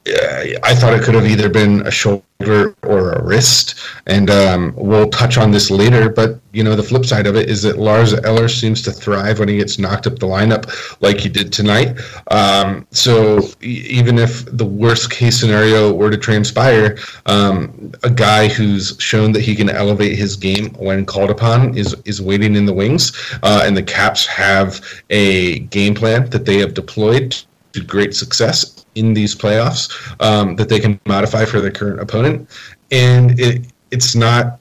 I 0.06 0.74
thought 0.74 0.92
it 0.92 1.02
could 1.02 1.14
have 1.14 1.24
either 1.24 1.48
been 1.48 1.86
a 1.86 1.90
shoulder 1.90 2.76
or 2.82 3.12
a 3.12 3.24
wrist, 3.24 3.76
and 4.06 4.28
um, 4.28 4.74
we'll 4.76 5.08
touch 5.08 5.38
on 5.38 5.50
this 5.50 5.70
later. 5.70 6.10
But 6.10 6.40
you 6.52 6.62
know, 6.62 6.76
the 6.76 6.82
flip 6.82 7.06
side 7.06 7.26
of 7.26 7.36
it 7.36 7.48
is 7.48 7.62
that 7.62 7.78
Lars 7.78 8.12
Eller 8.12 8.48
seems 8.48 8.82
to 8.82 8.92
thrive 8.92 9.38
when 9.38 9.48
he 9.48 9.56
gets 9.56 9.78
knocked 9.78 10.06
up 10.06 10.18
the 10.18 10.26
lineup, 10.26 11.00
like 11.00 11.20
he 11.20 11.30
did 11.30 11.54
tonight. 11.54 11.98
Um, 12.30 12.86
so 12.90 13.48
even 13.62 14.18
if 14.18 14.44
the 14.44 14.66
worst 14.66 15.10
case 15.10 15.40
scenario 15.40 15.90
were 15.94 16.10
to 16.10 16.18
transpire, 16.18 16.98
um, 17.24 17.92
a 18.02 18.10
guy 18.10 18.48
who's 18.48 18.96
shown 19.00 19.32
that 19.32 19.40
he 19.40 19.54
can 19.54 19.70
elevate 19.70 20.18
his 20.18 20.36
game 20.36 20.74
when 20.74 21.06
called 21.06 21.30
upon 21.30 21.78
is 21.78 21.96
is 22.04 22.20
waiting 22.20 22.56
in 22.56 22.66
the 22.66 22.74
wings, 22.74 23.12
uh, 23.42 23.62
and 23.64 23.74
the 23.74 23.82
Caps 23.82 24.26
have 24.26 24.84
a 25.08 25.60
game 25.60 25.94
plan 25.94 26.28
that 26.28 26.44
they 26.44 26.58
have 26.58 26.74
deployed 26.74 27.34
to 27.72 27.82
great 27.82 28.14
success 28.14 28.83
in 28.94 29.14
these 29.14 29.34
playoffs 29.34 29.90
um, 30.22 30.56
that 30.56 30.68
they 30.68 30.80
can 30.80 31.00
modify 31.06 31.44
for 31.44 31.60
their 31.60 31.70
current 31.70 32.00
opponent. 32.00 32.48
And 32.90 33.38
it, 33.38 33.66
it's 33.90 34.14
not 34.14 34.60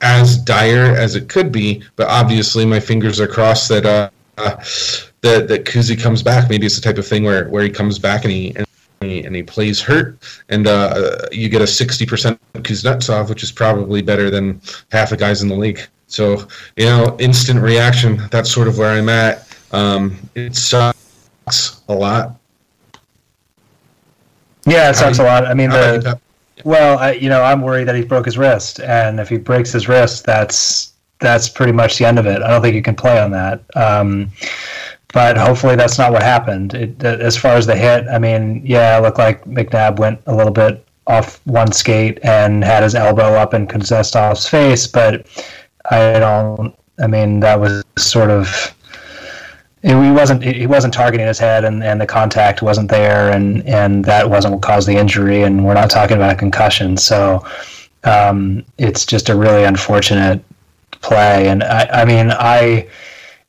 as 0.00 0.38
dire 0.38 0.94
as 0.96 1.16
it 1.16 1.28
could 1.28 1.50
be, 1.50 1.82
but 1.96 2.08
obviously 2.08 2.64
my 2.64 2.80
fingers 2.80 3.20
are 3.20 3.26
crossed 3.26 3.68
that 3.68 3.84
uh, 3.86 4.10
uh, 4.38 4.56
that 5.22 5.48
that 5.48 5.64
Kuzi 5.64 6.00
comes 6.00 6.22
back. 6.22 6.48
Maybe 6.48 6.66
it's 6.66 6.76
the 6.76 6.82
type 6.82 6.98
of 6.98 7.06
thing 7.06 7.24
where, 7.24 7.48
where 7.48 7.62
he 7.62 7.70
comes 7.70 7.98
back 7.98 8.24
and 8.24 8.32
he 8.32 8.54
and 8.56 8.66
and 9.00 9.34
he 9.34 9.42
plays 9.42 9.80
hurt, 9.80 10.18
and 10.48 10.66
uh, 10.66 11.18
you 11.30 11.48
get 11.48 11.62
a 11.62 11.66
sixty 11.66 12.04
percent 12.04 12.40
Kuznetsov, 12.54 13.28
which 13.28 13.42
is 13.42 13.52
probably 13.52 14.02
better 14.02 14.30
than 14.30 14.60
half 14.90 15.10
the 15.10 15.16
guys 15.16 15.42
in 15.42 15.48
the 15.48 15.54
league. 15.54 15.80
So 16.08 16.46
you 16.76 16.86
know, 16.86 17.16
instant 17.20 17.60
reaction. 17.60 18.20
That's 18.30 18.50
sort 18.50 18.68
of 18.68 18.78
where 18.78 18.90
I'm 18.90 19.08
at. 19.08 19.56
Um, 19.72 20.16
it 20.34 20.56
sucks 20.56 21.82
a 21.88 21.94
lot, 21.94 22.37
yeah, 24.68 24.90
it 24.90 24.94
sucks 24.94 25.18
a 25.18 25.22
lot. 25.22 25.46
I 25.46 25.54
mean, 25.54 25.70
the, 25.70 26.18
well, 26.64 26.98
I, 26.98 27.12
you 27.12 27.28
know, 27.28 27.42
I'm 27.42 27.62
worried 27.62 27.84
that 27.88 27.94
he 27.94 28.02
broke 28.02 28.26
his 28.26 28.38
wrist, 28.38 28.80
and 28.80 29.20
if 29.20 29.28
he 29.28 29.38
breaks 29.38 29.72
his 29.72 29.88
wrist, 29.88 30.24
that's 30.24 30.92
that's 31.20 31.48
pretty 31.48 31.72
much 31.72 31.98
the 31.98 32.04
end 32.04 32.18
of 32.18 32.26
it. 32.26 32.42
I 32.42 32.48
don't 32.48 32.62
think 32.62 32.74
you 32.74 32.82
can 32.82 32.94
play 32.94 33.20
on 33.20 33.30
that. 33.32 33.62
Um, 33.74 34.30
but 35.12 35.36
hopefully 35.36 35.74
that's 35.74 35.98
not 35.98 36.12
what 36.12 36.22
happened. 36.22 36.74
It, 36.74 37.02
as 37.02 37.36
far 37.36 37.56
as 37.56 37.66
the 37.66 37.74
hit, 37.74 38.06
I 38.08 38.18
mean, 38.18 38.62
yeah, 38.64 38.98
it 38.98 39.02
looked 39.02 39.18
like 39.18 39.44
McNabb 39.44 39.98
went 39.98 40.20
a 40.26 40.34
little 40.34 40.52
bit 40.52 40.84
off 41.06 41.40
one 41.46 41.72
skate 41.72 42.18
and 42.22 42.62
had 42.62 42.82
his 42.82 42.94
elbow 42.94 43.34
up 43.34 43.54
in 43.54 43.66
Kuznetsov's 43.66 44.46
face, 44.46 44.86
but 44.86 45.26
I 45.90 46.18
don't. 46.18 46.74
I 47.00 47.06
mean, 47.06 47.40
that 47.40 47.58
was 47.58 47.84
sort 47.96 48.30
of 48.30 48.74
he 49.82 50.10
wasn't 50.10 50.42
he 50.42 50.66
wasn't 50.66 50.92
targeting 50.92 51.26
his 51.26 51.38
head 51.38 51.64
and, 51.64 51.84
and 51.84 52.00
the 52.00 52.06
contact 52.06 52.62
wasn't 52.62 52.90
there 52.90 53.30
and, 53.30 53.62
and 53.66 54.04
that 54.04 54.28
wasn't 54.28 54.54
what 54.54 54.62
caused 54.62 54.88
the 54.88 54.96
injury 54.96 55.42
and 55.44 55.64
we're 55.64 55.74
not 55.74 55.90
talking 55.90 56.16
about 56.16 56.32
a 56.32 56.36
concussion. 56.36 56.96
So 56.96 57.44
um, 58.04 58.64
it's 58.78 59.06
just 59.06 59.28
a 59.28 59.36
really 59.36 59.64
unfortunate 59.64 60.42
play. 61.00 61.48
And 61.48 61.62
I, 61.62 61.88
I 61.92 62.04
mean 62.04 62.30
I 62.32 62.88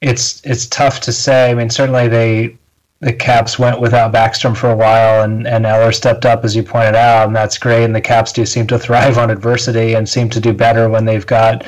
it's 0.01 0.45
it's 0.45 0.67
tough 0.67 0.99
to 1.01 1.11
say. 1.11 1.49
I 1.49 1.55
mean 1.55 1.69
certainly 1.69 2.07
they 2.07 2.55
the 2.99 3.13
Caps 3.13 3.57
went 3.57 3.79
without 3.79 4.13
Backstrom 4.13 4.55
for 4.55 4.69
a 4.69 4.75
while 4.75 5.23
and, 5.23 5.47
and 5.47 5.65
Eller 5.65 5.93
stepped 5.93 6.25
up 6.25 6.43
as 6.43 6.53
you 6.53 6.61
pointed 6.63 6.95
out 6.95 7.27
and 7.27 7.35
that's 7.35 7.57
great. 7.57 7.85
And 7.85 7.95
the 7.95 8.01
Caps 8.01 8.33
do 8.33 8.45
seem 8.45 8.67
to 8.67 8.77
thrive 8.77 9.17
on 9.17 9.31
adversity 9.31 9.95
and 9.95 10.07
seem 10.07 10.29
to 10.29 10.39
do 10.39 10.53
better 10.53 10.89
when 10.89 11.05
they've 11.05 11.25
got 11.25 11.65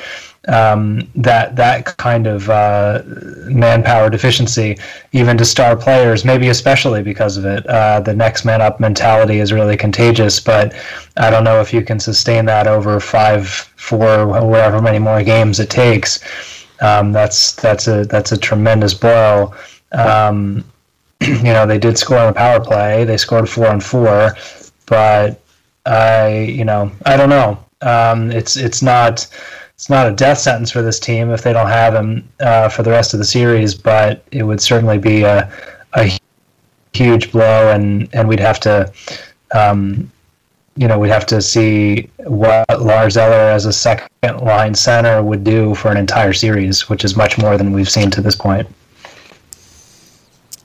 um, 0.48 1.08
that 1.16 1.56
that 1.56 1.98
kind 1.98 2.26
of 2.26 2.50
uh, 2.50 3.04
manpower 3.46 4.10
deficiency, 4.10 4.78
even 5.12 5.38
to 5.38 5.46
star 5.46 5.76
players, 5.76 6.26
maybe 6.26 6.50
especially 6.50 7.04
because 7.04 7.38
of 7.38 7.46
it. 7.46 7.66
Uh, 7.68 8.00
the 8.00 8.16
next 8.16 8.44
man 8.44 8.62
up 8.62 8.80
mentality 8.80 9.40
is 9.40 9.54
really 9.54 9.78
contagious, 9.78 10.40
but 10.40 10.74
I 11.18 11.30
don't 11.30 11.44
know 11.44 11.62
if 11.62 11.74
you 11.74 11.84
can 11.84 12.00
sustain 12.00 12.46
that 12.46 12.68
over 12.68 13.00
five, 13.00 13.48
four, 13.48 14.28
whatever 14.28 14.82
many 14.82 15.00
more 15.00 15.22
games 15.24 15.60
it 15.60 15.70
takes. 15.70 16.20
Um, 16.82 17.12
that's 17.12 17.54
that's 17.54 17.88
a 17.88 18.06
that's 18.06 18.32
a 18.32 18.38
tremendous 18.38 18.96
blow. 18.96 19.54
Um, 19.92 20.66
you 21.22 21.44
know, 21.44 21.68
they 21.68 21.78
did 21.78 22.00
score 22.00 22.18
on 22.18 22.28
the 22.28 22.34
power 22.34 22.60
play. 22.60 23.04
They 23.04 23.18
scored 23.18 23.48
four 23.48 23.68
and 23.68 23.84
four, 23.84 24.36
but 24.88 25.40
I, 25.86 26.40
you 26.50 26.66
know, 26.66 26.92
I 27.06 27.16
don't 27.16 27.30
know. 27.30 27.64
Um, 27.82 28.32
it's 28.32 28.58
it's 28.58 28.82
not 28.82 29.28
it's 29.82 29.90
not 29.90 30.06
a 30.06 30.12
death 30.12 30.38
sentence 30.38 30.70
for 30.70 30.84
this 30.84 31.00
team 31.00 31.32
if 31.32 31.42
they 31.42 31.54
don't 31.54 31.68
have 31.68 31.96
him 31.96 32.30
uh, 32.40 32.70
for 32.70 32.84
the 32.84 32.92
rest 32.92 33.16
of 33.16 33.18
the 33.18 33.26
series, 33.26 33.74
but 33.74 34.24
it 34.32 34.44
would 34.44 34.62
certainly 34.62 35.00
be 35.00 35.24
a, 35.24 35.52
a 35.94 36.20
huge 36.94 37.32
blow, 37.32 37.72
and, 37.72 38.08
and 38.14 38.30
we'd 38.30 38.40
have 38.40 38.60
to, 38.60 38.94
um, 39.56 40.12
you 40.76 40.88
know, 40.88 41.00
we'd 41.00 41.10
have 41.10 41.26
to 41.26 41.42
see 41.42 42.08
what 42.26 42.70
Lars 42.80 43.18
Eller 43.18 43.50
as 43.50 43.66
a 43.66 43.74
second 43.74 44.42
line 44.42 44.76
center 44.76 45.24
would 45.24 45.44
do 45.44 45.74
for 45.74 45.90
an 45.90 45.98
entire 45.98 46.32
series, 46.32 46.88
which 46.88 47.04
is 47.04 47.18
much 47.18 47.40
more 47.40 47.58
than 47.58 47.74
we've 47.74 47.90
seen 47.90 48.12
to 48.12 48.22
this 48.22 48.36
point. 48.36 48.68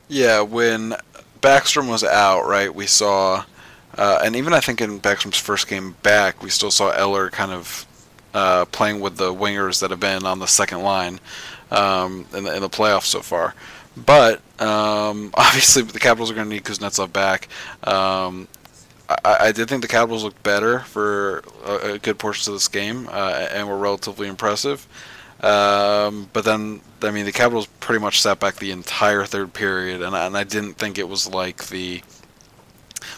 Yeah, 0.09 0.43
when 0.43 0.95
Backstrom 1.41 1.89
was 1.89 2.05
out, 2.05 2.47
right, 2.47 2.75
we 2.75 2.87
saw, 2.87 3.47
uh, 3.97 4.21
and 4.23 4.37
even 4.37 4.53
I 4.53 4.61
think 4.61 4.83
in 4.83 5.01
Backstrom's 5.01 5.39
first 5.39 5.69
game 5.69 5.97
back, 6.03 6.43
we 6.43 6.51
still 6.51 6.71
saw 6.71 6.91
Eller 6.91 7.31
kind 7.31 7.53
of 7.53 7.87
uh, 8.35 8.65
playing 8.67 9.01
with 9.01 9.17
the 9.17 9.33
wingers 9.33 9.81
that 9.81 9.91
have 9.91 10.01
been 10.01 10.25
on 10.25 10.39
the 10.39 10.47
second 10.47 10.83
line 10.83 11.21
um, 11.71 12.27
in, 12.35 12.45
the, 12.45 12.55
in 12.55 12.63
the 12.63 12.69
playoffs 12.69 13.05
so 13.05 13.21
far. 13.21 13.55
But 13.97 14.41
um, 14.61 15.31
obviously, 15.35 15.83
the 15.83 15.99
Capitals 15.99 16.31
are 16.31 16.35
going 16.35 16.49
to 16.49 16.55
need 16.55 16.65
Kuznetsov 16.65 17.13
back. 17.13 17.49
Um, 17.85 18.49
I, 19.09 19.37
I, 19.41 19.53
did 19.53 19.69
think 19.69 19.83
the 19.83 19.89
Capitals 19.89 20.25
looked 20.25 20.43
better 20.43 20.81
for 20.81 21.45
a, 21.65 21.93
a 21.93 21.99
good 21.99 22.19
portion 22.19 22.53
of 22.53 22.57
this 22.57 22.69
game 22.69 23.09
uh, 23.11 23.49
and 23.53 23.69
were 23.69 23.79
relatively 23.79 24.29
impressive. 24.29 24.87
Um, 25.41 26.29
but 26.33 26.45
then, 26.45 26.81
I 27.03 27.11
mean, 27.11 27.25
the 27.25 27.33
Capitals 27.33 27.67
pretty 27.81 28.01
much 28.01 28.21
sat 28.21 28.41
back 28.41 28.57
the 28.57 28.71
entire 28.71 29.25
third 29.25 29.53
period, 29.53 30.03
and 30.03 30.15
and 30.15 30.37
I 30.37 30.45
didn't 30.45 30.75
think 30.75 30.99
it 30.99 31.09
was 31.09 31.29
like 31.29 31.67
the 31.67 32.03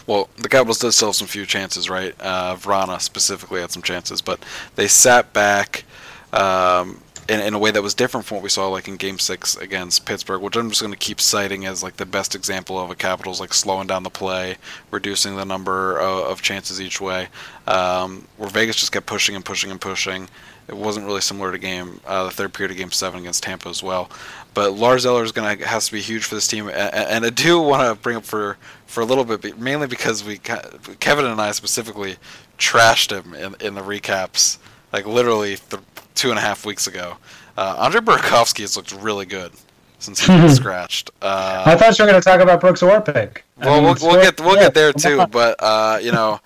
well, 0.07 0.29
the 0.37 0.49
Capitals 0.49 0.79
did 0.79 0.91
still 0.91 1.09
have 1.09 1.15
some 1.15 1.27
few 1.27 1.45
chances, 1.45 1.89
right? 1.89 2.15
Uh, 2.19 2.55
Vrana 2.55 2.99
specifically 2.99 3.61
had 3.61 3.71
some 3.71 3.81
chances, 3.81 4.21
but 4.21 4.39
they 4.75 4.87
sat 4.87 5.33
back 5.33 5.85
um, 6.33 7.01
in, 7.29 7.39
in 7.39 7.53
a 7.53 7.59
way 7.59 7.71
that 7.71 7.83
was 7.83 7.93
different 7.93 8.25
from 8.25 8.37
what 8.37 8.43
we 8.43 8.49
saw 8.49 8.67
like 8.67 8.87
in 8.87 8.97
Game 8.97 9.19
Six 9.19 9.55
against 9.55 10.05
Pittsburgh, 10.05 10.41
which 10.41 10.55
I'm 10.55 10.69
just 10.69 10.81
going 10.81 10.93
to 10.93 10.97
keep 10.97 11.21
citing 11.21 11.65
as 11.65 11.83
like 11.83 11.97
the 11.97 12.05
best 12.05 12.35
example 12.35 12.79
of 12.79 12.89
a 12.89 12.95
Capitals 12.95 13.39
like 13.39 13.53
slowing 13.53 13.87
down 13.87 14.03
the 14.03 14.09
play, 14.09 14.57
reducing 14.91 15.35
the 15.35 15.45
number 15.45 15.97
of, 15.99 16.25
of 16.25 16.41
chances 16.41 16.81
each 16.81 16.99
way. 16.99 17.27
Um, 17.67 18.27
where 18.37 18.49
Vegas 18.49 18.77
just 18.77 18.91
kept 18.91 19.05
pushing 19.05 19.35
and 19.35 19.45
pushing 19.45 19.69
and 19.69 19.79
pushing. 19.79 20.27
It 20.69 20.77
wasn't 20.77 21.05
really 21.07 21.21
similar 21.21 21.51
to 21.51 21.57
game 21.57 21.99
uh, 22.05 22.25
the 22.25 22.31
third 22.31 22.53
period 22.53 22.71
of 22.71 22.77
Game 22.77 22.91
Seven 22.91 23.19
against 23.19 23.43
Tampa 23.43 23.69
as 23.69 23.81
well. 23.81 24.09
But 24.53 24.73
Lars 24.73 25.05
Eller 25.05 25.23
is 25.23 25.31
to 25.31 25.41
has 25.41 25.87
to 25.87 25.91
be 25.91 26.01
huge 26.01 26.23
for 26.23 26.35
this 26.35 26.47
team, 26.47 26.67
and, 26.67 26.93
and 26.93 27.25
I 27.25 27.29
do 27.29 27.59
want 27.59 27.81
to 27.81 28.01
bring 28.01 28.17
up 28.17 28.23
for 28.23 28.57
for 28.85 29.01
a 29.01 29.05
little 29.05 29.23
bit, 29.23 29.59
mainly 29.59 29.87
because 29.87 30.23
we 30.23 30.37
Kevin 30.37 31.25
and 31.25 31.41
I 31.41 31.51
specifically 31.51 32.17
trashed 32.57 33.11
him 33.11 33.33
in, 33.33 33.55
in 33.59 33.73
the 33.73 33.81
recaps, 33.81 34.57
like 34.93 35.05
literally 35.05 35.57
th- 35.57 35.81
two 36.15 36.29
and 36.29 36.37
a 36.37 36.41
half 36.41 36.65
weeks 36.65 36.87
ago. 36.87 37.17
Uh, 37.57 37.75
Andre 37.77 38.01
Burakovsky 38.01 38.61
has 38.61 38.77
looked 38.77 38.93
really 38.93 39.25
good. 39.25 39.51
since 39.99 40.19
he's 40.19 40.27
been 40.27 40.49
scratched. 40.55 41.11
Uh, 41.21 41.63
I 41.65 41.75
thought 41.75 41.97
you 41.97 42.05
were 42.05 42.11
going 42.11 42.21
to 42.21 42.25
talk 42.25 42.41
about 42.41 42.61
Brooks 42.61 42.81
Orpik. 42.81 43.39
I 43.59 43.65
well, 43.65 43.75
mean, 43.75 43.83
we'll, 43.83 44.11
we'll 44.11 44.21
get 44.21 44.39
we'll 44.39 44.55
yeah, 44.55 44.63
get 44.63 44.73
there 44.73 44.93
too, 44.93 45.25
but 45.27 45.55
uh, 45.59 45.99
you 46.01 46.11
know, 46.11 46.39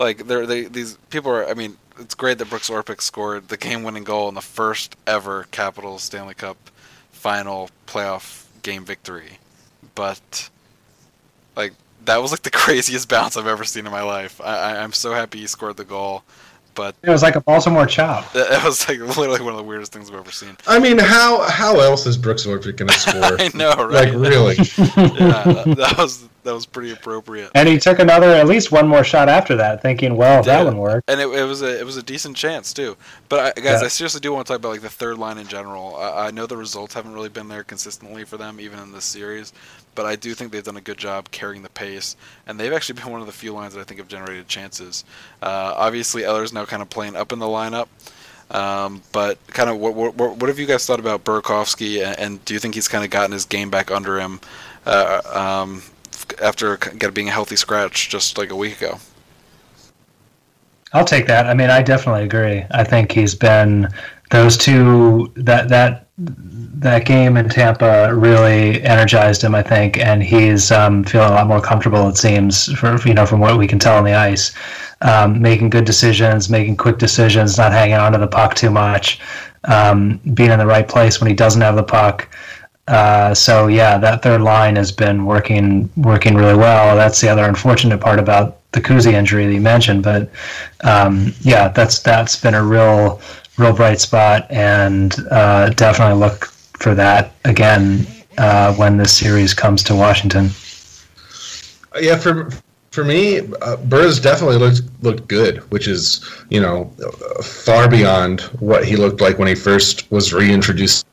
like 0.00 0.26
they're, 0.26 0.46
they 0.46 0.64
these 0.64 0.96
people 1.10 1.30
are. 1.30 1.46
I 1.46 1.54
mean, 1.54 1.76
it's 1.98 2.14
great 2.14 2.38
that 2.38 2.48
Brooks 2.48 2.70
Orpik 2.70 3.02
scored 3.02 3.48
the 3.48 3.58
game-winning 3.58 4.04
goal 4.04 4.28
in 4.28 4.34
the 4.34 4.40
first 4.40 4.96
ever 5.06 5.46
Capitals 5.50 6.02
Stanley 6.02 6.34
Cup 6.34 6.56
final 7.12 7.68
playoff 7.86 8.46
game 8.62 8.84
victory, 8.84 9.38
but 9.94 10.48
like 11.54 11.74
that 12.06 12.20
was 12.22 12.30
like 12.30 12.42
the 12.42 12.50
craziest 12.62 13.08
bounce 13.08 13.36
I've 13.36 13.46
ever 13.46 13.64
seen 13.64 13.84
in 13.84 13.92
my 13.92 14.02
life. 14.02 14.40
I, 14.40 14.56
I, 14.56 14.82
I'm 14.82 14.92
so 14.92 15.12
happy 15.12 15.38
he 15.38 15.46
scored 15.46 15.76
the 15.76 15.84
goal, 15.84 16.24
but 16.74 16.94
It 17.02 17.10
was 17.10 17.22
like 17.22 17.36
a 17.36 17.42
Baltimore 17.42 17.84
chop. 17.84 18.24
it 18.34 18.50
it 18.50 18.64
was 18.64 18.88
like 18.88 19.00
literally 19.00 19.42
one 19.42 19.52
of 19.52 19.58
the 19.58 19.64
weirdest 19.64 19.92
things 19.92 20.08
I've 20.08 20.16
ever 20.16 20.32
seen. 20.32 20.56
I 20.66 20.78
mean, 20.78 20.96
how 20.98 21.42
how 21.42 21.78
else 21.78 22.06
is 22.06 22.16
Brooks 22.16 22.46
Orpik 22.46 22.76
going 22.76 22.88
to 22.88 22.94
score? 22.94 23.38
I 23.38 23.50
know, 23.54 23.74
right? 23.74 24.14
Like 24.14 24.14
really? 24.14 24.56
yeah, 24.56 25.44
that, 25.44 25.74
that 25.76 25.94
was 25.98 26.26
that 26.42 26.54
was 26.54 26.66
pretty 26.66 26.92
appropriate. 26.92 27.50
And 27.54 27.68
he 27.68 27.78
took 27.78 27.98
another, 27.98 28.28
at 28.32 28.46
least 28.46 28.72
one 28.72 28.88
more 28.88 29.04
shot 29.04 29.28
after 29.28 29.56
that, 29.56 29.82
thinking, 29.82 30.16
well, 30.16 30.42
that 30.42 30.64
one 30.64 30.78
worked. 30.78 31.08
and 31.10 31.20
it, 31.20 31.28
it 31.28 31.44
was 31.44 31.62
a 31.62 31.78
it 31.78 31.84
was 31.84 31.96
a 31.96 32.02
decent 32.02 32.36
chance 32.36 32.72
too. 32.72 32.96
But 33.28 33.58
I, 33.58 33.60
guys, 33.60 33.80
Yeah. 33.80 33.86
I 33.86 33.88
seriously 33.88 34.20
do 34.20 34.32
want 34.32 34.46
to 34.46 34.52
talk 34.52 34.58
about 34.60 34.70
like 34.70 34.80
the 34.80 34.88
third 34.88 35.18
line 35.18 35.38
in 35.38 35.46
general. 35.46 35.96
I, 35.96 36.28
I 36.28 36.30
know 36.30 36.46
the 36.46 36.56
results 36.56 36.94
haven't 36.94 37.12
really 37.12 37.28
been 37.28 37.48
there 37.48 37.62
consistently 37.64 38.24
for 38.24 38.36
them, 38.36 38.58
even 38.60 38.78
in 38.78 38.92
this 38.92 39.04
series. 39.04 39.52
But 39.94 40.06
I 40.06 40.16
do 40.16 40.34
think 40.34 40.52
they've 40.52 40.62
done 40.62 40.76
a 40.76 40.80
good 40.80 40.98
job 40.98 41.30
carrying 41.30 41.62
the 41.62 41.68
pace, 41.68 42.16
and 42.46 42.58
they've 42.58 42.72
actually 42.72 43.00
been 43.00 43.10
one 43.10 43.20
of 43.20 43.26
the 43.26 43.32
few 43.32 43.52
lines 43.52 43.74
that 43.74 43.80
I 43.80 43.84
think 43.84 43.98
have 43.98 44.08
generated 44.08 44.46
chances. 44.48 45.04
Uh, 45.42 45.74
obviously, 45.76 46.24
Eller's 46.24 46.52
now 46.52 46.64
kind 46.64 46.80
of 46.80 46.88
playing 46.88 47.16
up 47.16 47.32
in 47.32 47.38
the 47.38 47.46
lineup. 47.46 47.88
Um, 48.52 49.02
but 49.12 49.38
kind 49.48 49.70
of 49.70 49.78
what, 49.78 49.94
what 49.94 50.16
what 50.16 50.48
have 50.48 50.58
you 50.58 50.66
guys 50.66 50.84
thought 50.84 50.98
about 50.98 51.24
Burakovsky, 51.24 52.04
and, 52.04 52.18
and 52.18 52.44
do 52.44 52.52
you 52.54 52.58
think 52.60 52.74
he's 52.74 52.88
kind 52.88 53.04
of 53.04 53.10
gotten 53.10 53.30
his 53.30 53.44
game 53.44 53.70
back 53.70 53.92
under 53.92 54.18
him 54.18 54.40
uh, 54.86 55.20
um, 55.62 55.82
after 56.40 56.78
being 57.12 57.28
a 57.28 57.32
healthy 57.32 57.56
scratch 57.56 58.08
just 58.08 58.38
like 58.38 58.50
a 58.50 58.56
week 58.56 58.80
ago? 58.80 58.98
I'll 60.92 61.04
take 61.04 61.26
that. 61.26 61.46
I 61.46 61.54
mean, 61.54 61.70
I 61.70 61.82
definitely 61.82 62.24
agree. 62.24 62.64
I 62.72 62.82
think 62.84 63.12
he's 63.12 63.34
been 63.34 63.88
those 64.30 64.56
two 64.56 65.32
that 65.36 65.68
that 65.68 66.06
that 66.18 67.04
game 67.04 67.36
in 67.36 67.48
Tampa 67.48 68.14
really 68.14 68.82
energized 68.82 69.42
him. 69.44 69.54
I 69.54 69.62
think, 69.62 69.98
and 69.98 70.22
he's 70.22 70.70
um, 70.72 71.04
feeling 71.04 71.28
a 71.28 71.32
lot 71.32 71.46
more 71.46 71.60
comfortable. 71.60 72.08
It 72.08 72.16
seems, 72.16 72.72
for 72.72 72.96
you 73.06 73.14
know, 73.14 73.26
from 73.26 73.40
what 73.40 73.56
we 73.58 73.66
can 73.66 73.78
tell 73.78 73.96
on 73.96 74.04
the 74.04 74.14
ice, 74.14 74.52
um, 75.02 75.40
making 75.40 75.70
good 75.70 75.84
decisions, 75.84 76.50
making 76.50 76.76
quick 76.76 76.98
decisions, 76.98 77.56
not 77.56 77.72
hanging 77.72 77.96
onto 77.96 78.18
the 78.18 78.26
puck 78.26 78.54
too 78.54 78.70
much, 78.70 79.20
um, 79.64 80.20
being 80.34 80.50
in 80.50 80.58
the 80.58 80.66
right 80.66 80.88
place 80.88 81.20
when 81.20 81.28
he 81.28 81.34
doesn't 81.34 81.60
have 81.60 81.76
the 81.76 81.82
puck. 81.82 82.28
Uh, 82.90 83.32
so 83.32 83.68
yeah, 83.68 83.98
that 83.98 84.20
third 84.20 84.40
line 84.40 84.74
has 84.74 84.90
been 84.90 85.24
working 85.24 85.88
working 85.96 86.34
really 86.34 86.56
well. 86.56 86.96
That's 86.96 87.20
the 87.20 87.28
other 87.28 87.44
unfortunate 87.44 88.00
part 88.00 88.18
about 88.18 88.58
the 88.72 88.80
Kuzi 88.80 89.12
injury 89.12 89.46
that 89.46 89.52
you 89.54 89.60
mentioned, 89.60 90.02
but 90.02 90.28
um, 90.82 91.32
yeah, 91.42 91.68
that's 91.68 92.00
that's 92.00 92.34
been 92.34 92.54
a 92.54 92.62
real 92.62 93.20
real 93.58 93.72
bright 93.72 94.00
spot, 94.00 94.44
and 94.50 95.14
uh, 95.30 95.70
definitely 95.70 96.18
look 96.18 96.46
for 96.80 96.96
that 96.96 97.32
again 97.44 98.08
uh, 98.38 98.74
when 98.74 98.96
this 98.96 99.16
series 99.16 99.54
comes 99.54 99.84
to 99.84 99.94
Washington. 99.94 100.50
Yeah, 102.00 102.16
for 102.16 102.50
for 102.90 103.04
me, 103.04 103.52
uh, 103.62 103.76
Burrs 103.76 104.18
definitely 104.18 104.56
looked 104.56 104.82
looked 105.04 105.28
good, 105.28 105.58
which 105.70 105.86
is 105.86 106.28
you 106.48 106.60
know 106.60 106.92
uh, 107.04 107.40
far 107.40 107.88
beyond 107.88 108.40
what 108.58 108.84
he 108.84 108.96
looked 108.96 109.20
like 109.20 109.38
when 109.38 109.46
he 109.46 109.54
first 109.54 110.10
was 110.10 110.32
reintroduced 110.32 111.06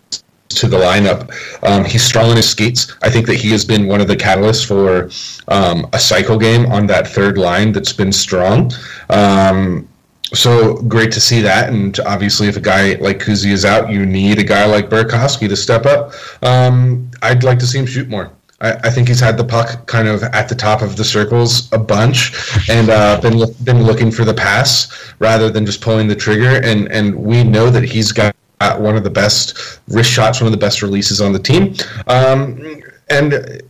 to 0.50 0.68
the 0.68 0.77
lineup. 0.77 1.32
Um, 1.63 1.86
he's 1.86 2.04
strong 2.04 2.30
on 2.30 2.36
his 2.36 2.50
skates. 2.50 2.96
I 3.01 3.10
think 3.10 3.27
that 3.27 3.36
he 3.36 3.51
has 3.51 3.66
been 3.66 3.88
one 3.88 4.01
of 4.01 4.08
the 4.08 4.16
catalysts 4.16 4.66
for 4.66 5.10
um, 5.48 5.88
a 5.94 6.00
cycle 6.00 6.38
game 6.38 6.66
on 6.68 6.88
that 6.88 7.08
third 7.08 7.38
line 7.38 7.72
that's 7.72 7.94
been 7.94 8.12
strong. 8.12 8.72
Um, 9.10 9.88
so 10.34 10.75
great 10.84 11.12
to 11.13 11.22
see 11.22 11.42
that, 11.42 11.70
and 11.70 11.98
obviously, 12.01 12.48
if 12.48 12.58
a 12.58 12.62
guy 12.62 12.96
like 12.96 13.20
Kuzi 13.20 13.51
is 13.51 13.63
out, 13.63 13.89
you 13.89 14.06
need 14.06 14.39
a 14.39 14.44
guy 14.44 14.66
like 14.66 14.89
Burakovsky 14.89 15.48
to 15.48 15.56
step 15.56 15.86
up. 15.86 16.13
Um, 16.44 17.10
I'd 17.22 17.44
like 17.44 17.60
to 17.60 17.66
see 17.66 17.80
him 17.80 17.86
shoot 17.86 18.10
more. 18.10 18.32
I, 18.60 18.74
I 18.74 18.89
think 18.89 19.08
he's 19.08 19.20
had 19.20 19.38
the 19.38 19.46
puck 19.46 19.86
kind 19.86 20.08
of 20.08 20.24
at 20.24 20.50
the 20.50 20.56
top 20.56 20.82
of 20.82 20.98
the 20.98 21.04
circles 21.04 21.71
a 21.71 21.78
bunch, 21.78 22.34
and 22.69 22.89
uh, 22.89 23.21
been 23.21 23.41
been 23.63 23.84
looking 23.84 24.12
for 24.12 24.26
the 24.26 24.34
pass 24.34 25.13
rather 25.19 25.50
than 25.50 25.65
just 25.65 25.80
pulling 25.80 26.08
the 26.08 26.15
trigger. 26.15 26.60
And 26.62 26.91
and 26.91 27.15
we 27.15 27.43
know 27.43 27.69
that 27.69 27.84
he's 27.84 28.12
got 28.12 28.36
one 28.60 28.96
of 28.96 29.04
the 29.04 29.10
best 29.10 29.80
wrist 29.88 30.12
shots, 30.12 30.41
one 30.41 30.48
of 30.48 30.52
the 30.52 30.58
best 30.58 30.82
releases 30.82 31.22
on 31.22 31.32
the 31.32 31.39
team. 31.39 31.76
Um, 32.08 32.82
and 33.10 33.62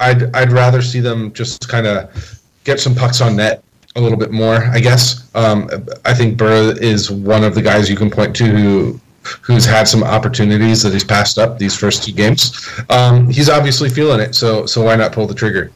I'd 0.00 0.34
I'd 0.34 0.52
rather 0.52 0.82
see 0.82 1.00
them 1.00 1.32
just 1.32 1.68
kind 1.68 1.86
of 1.86 2.40
get 2.64 2.80
some 2.80 2.94
pucks 2.94 3.20
on 3.20 3.36
net 3.36 3.62
a 3.96 4.00
little 4.00 4.18
bit 4.18 4.30
more. 4.30 4.64
I 4.66 4.80
guess 4.80 5.28
um, 5.34 5.68
I 6.04 6.14
think 6.14 6.36
Burr 6.36 6.76
is 6.80 7.10
one 7.10 7.44
of 7.44 7.54
the 7.54 7.62
guys 7.62 7.90
you 7.90 7.96
can 7.96 8.10
point 8.10 8.34
to 8.36 8.44
who 8.44 9.00
who's 9.42 9.64
had 9.64 9.86
some 9.86 10.02
opportunities 10.02 10.82
that 10.82 10.92
he's 10.92 11.04
passed 11.04 11.38
up 11.38 11.58
these 11.58 11.76
first 11.76 12.04
two 12.04 12.12
games. 12.12 12.68
Um, 12.88 13.28
he's 13.28 13.48
obviously 13.48 13.90
feeling 13.90 14.20
it, 14.20 14.34
so 14.34 14.66
so 14.66 14.82
why 14.82 14.96
not 14.96 15.12
pull 15.12 15.26
the 15.26 15.34
trigger? 15.34 15.72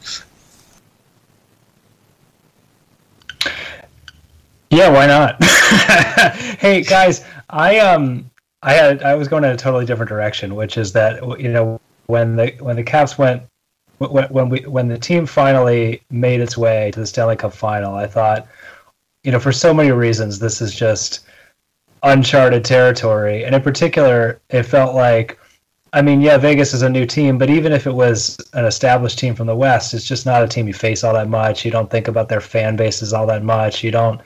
Yeah, 4.69 4.89
why 4.89 5.05
not? 5.05 5.43
hey 6.59 6.81
guys, 6.81 7.23
I 7.49 7.77
um 7.79 8.29
I 8.63 8.73
had 8.73 9.03
I 9.03 9.13
was 9.15 9.27
going 9.27 9.43
in 9.43 9.51
a 9.51 9.57
totally 9.57 9.85
different 9.85 10.09
direction, 10.09 10.55
which 10.55 10.77
is 10.77 10.93
that 10.93 11.21
you 11.39 11.49
know 11.49 11.79
when 12.07 12.37
the 12.37 12.55
when 12.59 12.77
the 12.77 12.83
Caps 12.83 13.17
went 13.17 13.43
when 13.99 14.25
when 14.29 14.49
we 14.49 14.59
when 14.61 14.87
the 14.87 14.97
team 14.97 15.25
finally 15.25 16.01
made 16.09 16.39
its 16.39 16.57
way 16.57 16.89
to 16.91 16.99
the 17.01 17.05
Stanley 17.05 17.35
Cup 17.35 17.53
final, 17.53 17.95
I 17.95 18.07
thought, 18.07 18.47
you 19.23 19.31
know, 19.31 19.39
for 19.39 19.51
so 19.51 19.73
many 19.73 19.91
reasons, 19.91 20.39
this 20.39 20.61
is 20.61 20.73
just 20.73 21.25
uncharted 22.03 22.63
territory, 22.63 23.43
and 23.43 23.53
in 23.53 23.61
particular, 23.61 24.41
it 24.49 24.63
felt 24.63 24.95
like. 24.95 25.39
I 25.95 26.01
mean, 26.01 26.21
yeah, 26.21 26.39
Vegas 26.39 26.73
is 26.73 26.81
a 26.81 26.89
new 26.89 27.05
team, 27.05 27.37
but 27.37 27.51
even 27.51 27.71
if 27.71 27.85
it 27.85 27.93
was 27.93 28.35
an 28.53 28.65
established 28.65 29.19
team 29.19 29.35
from 29.35 29.45
the 29.45 29.55
West, 29.55 29.93
it's 29.93 30.07
just 30.07 30.25
not 30.25 30.41
a 30.41 30.47
team 30.47 30.65
you 30.67 30.73
face 30.73 31.03
all 31.03 31.13
that 31.13 31.29
much. 31.29 31.63
You 31.63 31.69
don't 31.69 31.87
think 31.87 32.07
about 32.07 32.29
their 32.29 32.41
fan 32.41 32.75
bases 32.75 33.13
all 33.13 33.27
that 33.27 33.43
much. 33.43 33.83
You 33.83 33.91
don't 33.91 34.19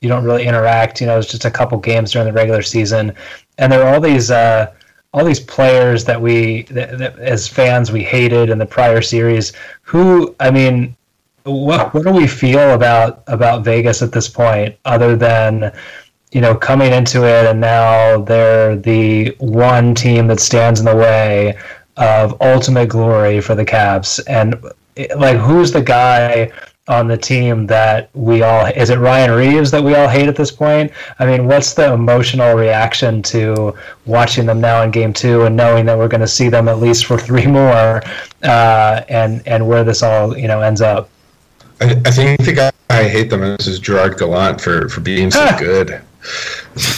you 0.00 0.08
don't 0.08 0.24
really 0.24 0.46
interact. 0.46 1.00
You 1.00 1.06
know, 1.06 1.18
it's 1.18 1.30
just 1.30 1.44
a 1.44 1.50
couple 1.50 1.78
games 1.78 2.12
during 2.12 2.26
the 2.26 2.32
regular 2.32 2.62
season, 2.62 3.12
and 3.58 3.70
there 3.70 3.82
are 3.82 3.94
all 3.94 4.00
these 4.00 4.30
uh, 4.30 4.72
all 5.12 5.24
these 5.24 5.40
players 5.40 6.04
that 6.04 6.20
we 6.20 6.62
that, 6.64 6.98
that, 6.98 7.18
as 7.18 7.46
fans 7.46 7.92
we 7.92 8.02
hated 8.02 8.50
in 8.50 8.58
the 8.58 8.66
prior 8.66 9.02
series. 9.02 9.52
Who 9.82 10.34
I 10.40 10.50
mean, 10.50 10.96
what 11.44 11.92
what 11.92 12.04
do 12.04 12.12
we 12.12 12.26
feel 12.26 12.74
about 12.74 13.22
about 13.26 13.64
Vegas 13.64 14.02
at 14.02 14.12
this 14.12 14.28
point, 14.28 14.76
other 14.84 15.16
than 15.16 15.72
you 16.32 16.40
know 16.40 16.54
coming 16.54 16.92
into 16.92 17.24
it 17.24 17.46
and 17.46 17.60
now 17.60 18.20
they're 18.20 18.76
the 18.76 19.34
one 19.38 19.94
team 19.94 20.26
that 20.28 20.40
stands 20.40 20.80
in 20.80 20.86
the 20.86 20.94
way 20.94 21.58
of 21.96 22.40
ultimate 22.40 22.88
glory 22.88 23.40
for 23.40 23.54
the 23.54 23.64
Caps 23.64 24.20
and 24.20 24.54
like 25.16 25.36
who's 25.36 25.72
the 25.72 25.82
guy 25.82 26.50
on 26.90 27.06
the 27.06 27.16
team 27.16 27.66
that 27.68 28.10
we 28.14 28.42
all 28.42 28.66
is 28.66 28.90
it 28.90 28.98
Ryan 28.98 29.30
Reaves 29.30 29.70
that 29.70 29.82
we 29.82 29.94
all 29.94 30.08
hate 30.08 30.28
at 30.28 30.34
this 30.34 30.50
point? 30.50 30.90
I 31.20 31.24
mean, 31.24 31.46
what's 31.46 31.72
the 31.72 31.92
emotional 31.92 32.56
reaction 32.56 33.22
to 33.22 33.74
watching 34.06 34.44
them 34.44 34.60
now 34.60 34.82
in 34.82 34.90
game 34.90 35.12
two 35.12 35.42
and 35.44 35.56
knowing 35.56 35.86
that 35.86 35.96
we're 35.96 36.08
going 36.08 36.20
to 36.20 36.28
see 36.28 36.48
them 36.48 36.68
at 36.68 36.78
least 36.78 37.06
for 37.06 37.16
three 37.16 37.46
more, 37.46 38.02
uh, 38.42 39.02
and 39.08 39.46
and 39.46 39.66
where 39.66 39.84
this 39.84 40.02
all 40.02 40.36
you 40.36 40.48
know 40.48 40.60
ends 40.60 40.80
up? 40.80 41.08
I, 41.80 41.92
I 42.04 42.10
think 42.10 42.44
the 42.44 42.52
guy 42.52 42.72
I 42.90 43.08
hate 43.08 43.30
the 43.30 43.38
most 43.38 43.68
is 43.68 43.78
Gerard 43.78 44.18
Gallant 44.18 44.60
for 44.60 44.88
for 44.88 45.00
being 45.00 45.30
so 45.30 45.48
good. 45.58 46.02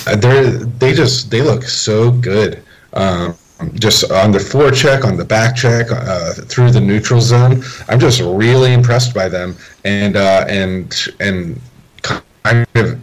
Uh, 0.07 0.17
They 0.17 0.45
they 0.79 0.93
just 0.95 1.31
they 1.31 1.43
look 1.43 1.65
so 1.65 2.11
good. 2.11 2.63
Um, 2.95 3.37
just 3.75 4.11
on 4.11 4.33
the 4.33 4.39
forecheck, 4.39 5.05
on 5.05 5.17
the 5.17 5.25
back 5.25 5.57
check, 5.57 5.91
uh, 5.91 6.33
through 6.35 6.71
the 6.71 6.81
neutral 6.81 7.21
zone. 7.21 7.63
I'm 7.89 8.01
just 8.01 8.21
really 8.21 8.73
impressed 8.73 9.15
by 9.15 9.29
them, 9.29 9.57
and 9.85 10.17
uh, 10.17 10.45
and 10.49 10.95
and 11.21 11.61
kind 12.03 12.67
of 12.75 13.01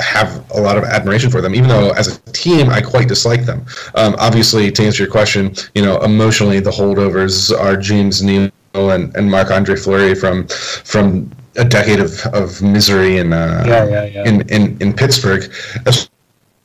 have 0.00 0.50
a 0.50 0.60
lot 0.60 0.76
of 0.76 0.84
admiration 0.84 1.30
for 1.30 1.40
them. 1.40 1.54
Even 1.54 1.68
though 1.68 1.90
as 1.90 2.08
a 2.16 2.20
team, 2.32 2.68
I 2.68 2.80
quite 2.80 3.08
dislike 3.08 3.44
them. 3.44 3.64
Um, 3.94 4.14
obviously, 4.18 4.70
to 4.70 4.84
answer 4.84 5.04
your 5.04 5.12
question, 5.12 5.54
you 5.74 5.82
know, 5.82 5.98
emotionally, 6.02 6.60
the 6.60 6.70
holdovers 6.70 7.56
are 7.58 7.76
James 7.76 8.22
Neal 8.22 8.50
and, 8.74 9.14
and 9.16 9.30
Marc 9.30 9.50
Andre 9.50 9.76
Fleury 9.76 10.14
from 10.14 10.46
from 10.48 11.30
a 11.56 11.64
decade 11.64 12.00
of, 12.00 12.24
of 12.26 12.62
misery 12.62 13.18
in, 13.18 13.32
uh, 13.32 13.64
Yeah, 13.66 13.84
yeah, 13.84 14.04
yeah. 14.04 14.24
in 14.28 14.40
in 14.48 14.76
in 14.80 14.92
Pittsburgh. 14.92 15.52
As 15.86 16.08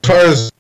far 0.04 0.18
as 0.18 0.52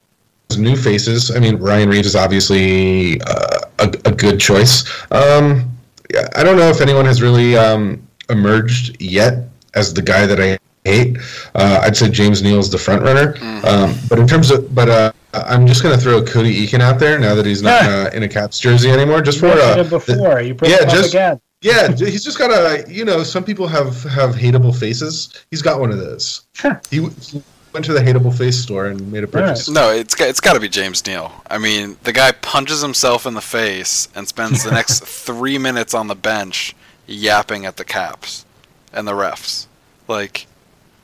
new 0.56 0.76
faces, 0.76 1.36
I 1.36 1.40
mean, 1.40 1.58
Ryan 1.58 1.90
Reaves 1.90 2.08
is 2.08 2.16
obviously 2.16 3.20
uh, 3.22 3.60
a, 3.80 3.84
a 4.06 4.12
good 4.12 4.40
choice. 4.40 4.86
Um, 5.12 5.70
yeah, 6.14 6.28
I 6.36 6.44
don't 6.44 6.56
know 6.56 6.70
if 6.70 6.80
anyone 6.80 7.06
has 7.06 7.22
really 7.22 7.58
um, 7.58 8.08
emerged 8.30 9.02
yet 9.02 9.50
as 9.76 9.94
the 9.94 10.02
guy 10.02 10.26
that 10.26 10.40
I 10.40 10.58
hate. 10.86 11.18
Uh, 11.54 11.82
I'd 11.84 11.98
say 11.98 12.10
James 12.10 12.42
Neal's 12.42 12.72
the 12.72 12.78
front 12.78 13.02
runner. 13.02 13.36
Um, 13.68 13.94
but 14.08 14.20
in 14.20 14.28
terms 14.28 14.52
of, 14.52 14.74
but 14.74 14.88
uh, 14.88 15.12
I'm 15.34 15.68
just 15.68 15.84
gonna 15.84 15.98
throw 15.98 16.24
Cody 16.24 16.66
Eakin 16.66 16.80
out 16.80 16.98
there 17.00 17.20
now 17.20 17.36
that 17.36 17.46
he's 17.46 17.62
not 17.62 17.84
uh, 17.86 18.10
in 18.14 18.24
a 18.24 18.28
Caps 18.30 18.58
jersey 18.58 18.90
anymore. 18.90 19.22
Just 19.22 19.40
for 19.40 19.48
You 19.48 19.52
uh, 19.54 19.76
mentioned 19.76 19.88
it 19.88 19.90
before. 19.90 20.40
You 20.42 20.54
bring 20.54 20.72
yeah, 20.72 20.78
him 20.84 20.88
up 20.90 20.96
just- 20.96 21.10
again. 21.10 21.42
yeah, 21.62 21.92
he's 21.92 22.24
just 22.24 22.38
got 22.38 22.52
a 22.52 22.90
you 22.92 23.04
know 23.04 23.22
some 23.24 23.44
people 23.44 23.68
have 23.68 24.02
have 24.04 24.34
hateable 24.34 24.74
faces. 24.74 25.46
He's 25.52 25.62
got 25.62 25.82
one 25.82 25.92
of 25.92 25.98
those. 25.98 26.44
Sure. 26.54 26.80
He, 26.90 27.02
he 27.20 27.44
went 27.78 27.86
to 27.86 27.94
the 27.94 28.00
hateable 28.00 28.36
face 28.36 28.58
store 28.58 28.88
and 28.88 29.12
made 29.12 29.24
a 29.24 29.28
purchase. 29.28 29.70
No, 29.70 29.92
it's 29.92 30.16
got, 30.16 30.30
it's 30.30 30.40
got 30.40 30.54
to 30.54 30.60
be 30.60 30.68
James 30.68 31.06
Neal. 31.06 31.32
I 31.48 31.60
mean, 31.60 31.98
the 32.04 32.12
guy 32.12 32.32
punches 32.32 32.82
himself 32.82 33.28
in 33.28 33.36
the 33.36 33.42
face 33.42 34.08
and 34.16 34.28
spends 34.28 34.64
the 34.64 34.72
next 34.72 35.04
three 35.06 35.60
minutes 35.60 35.94
on 35.94 36.08
the 36.08 36.16
bench 36.16 36.76
yapping 37.06 37.66
at 37.68 37.78
the 37.78 37.86
Caps 37.86 38.46
and 38.92 39.08
the 39.08 39.12
refs. 39.12 39.68
Like, 40.08 40.48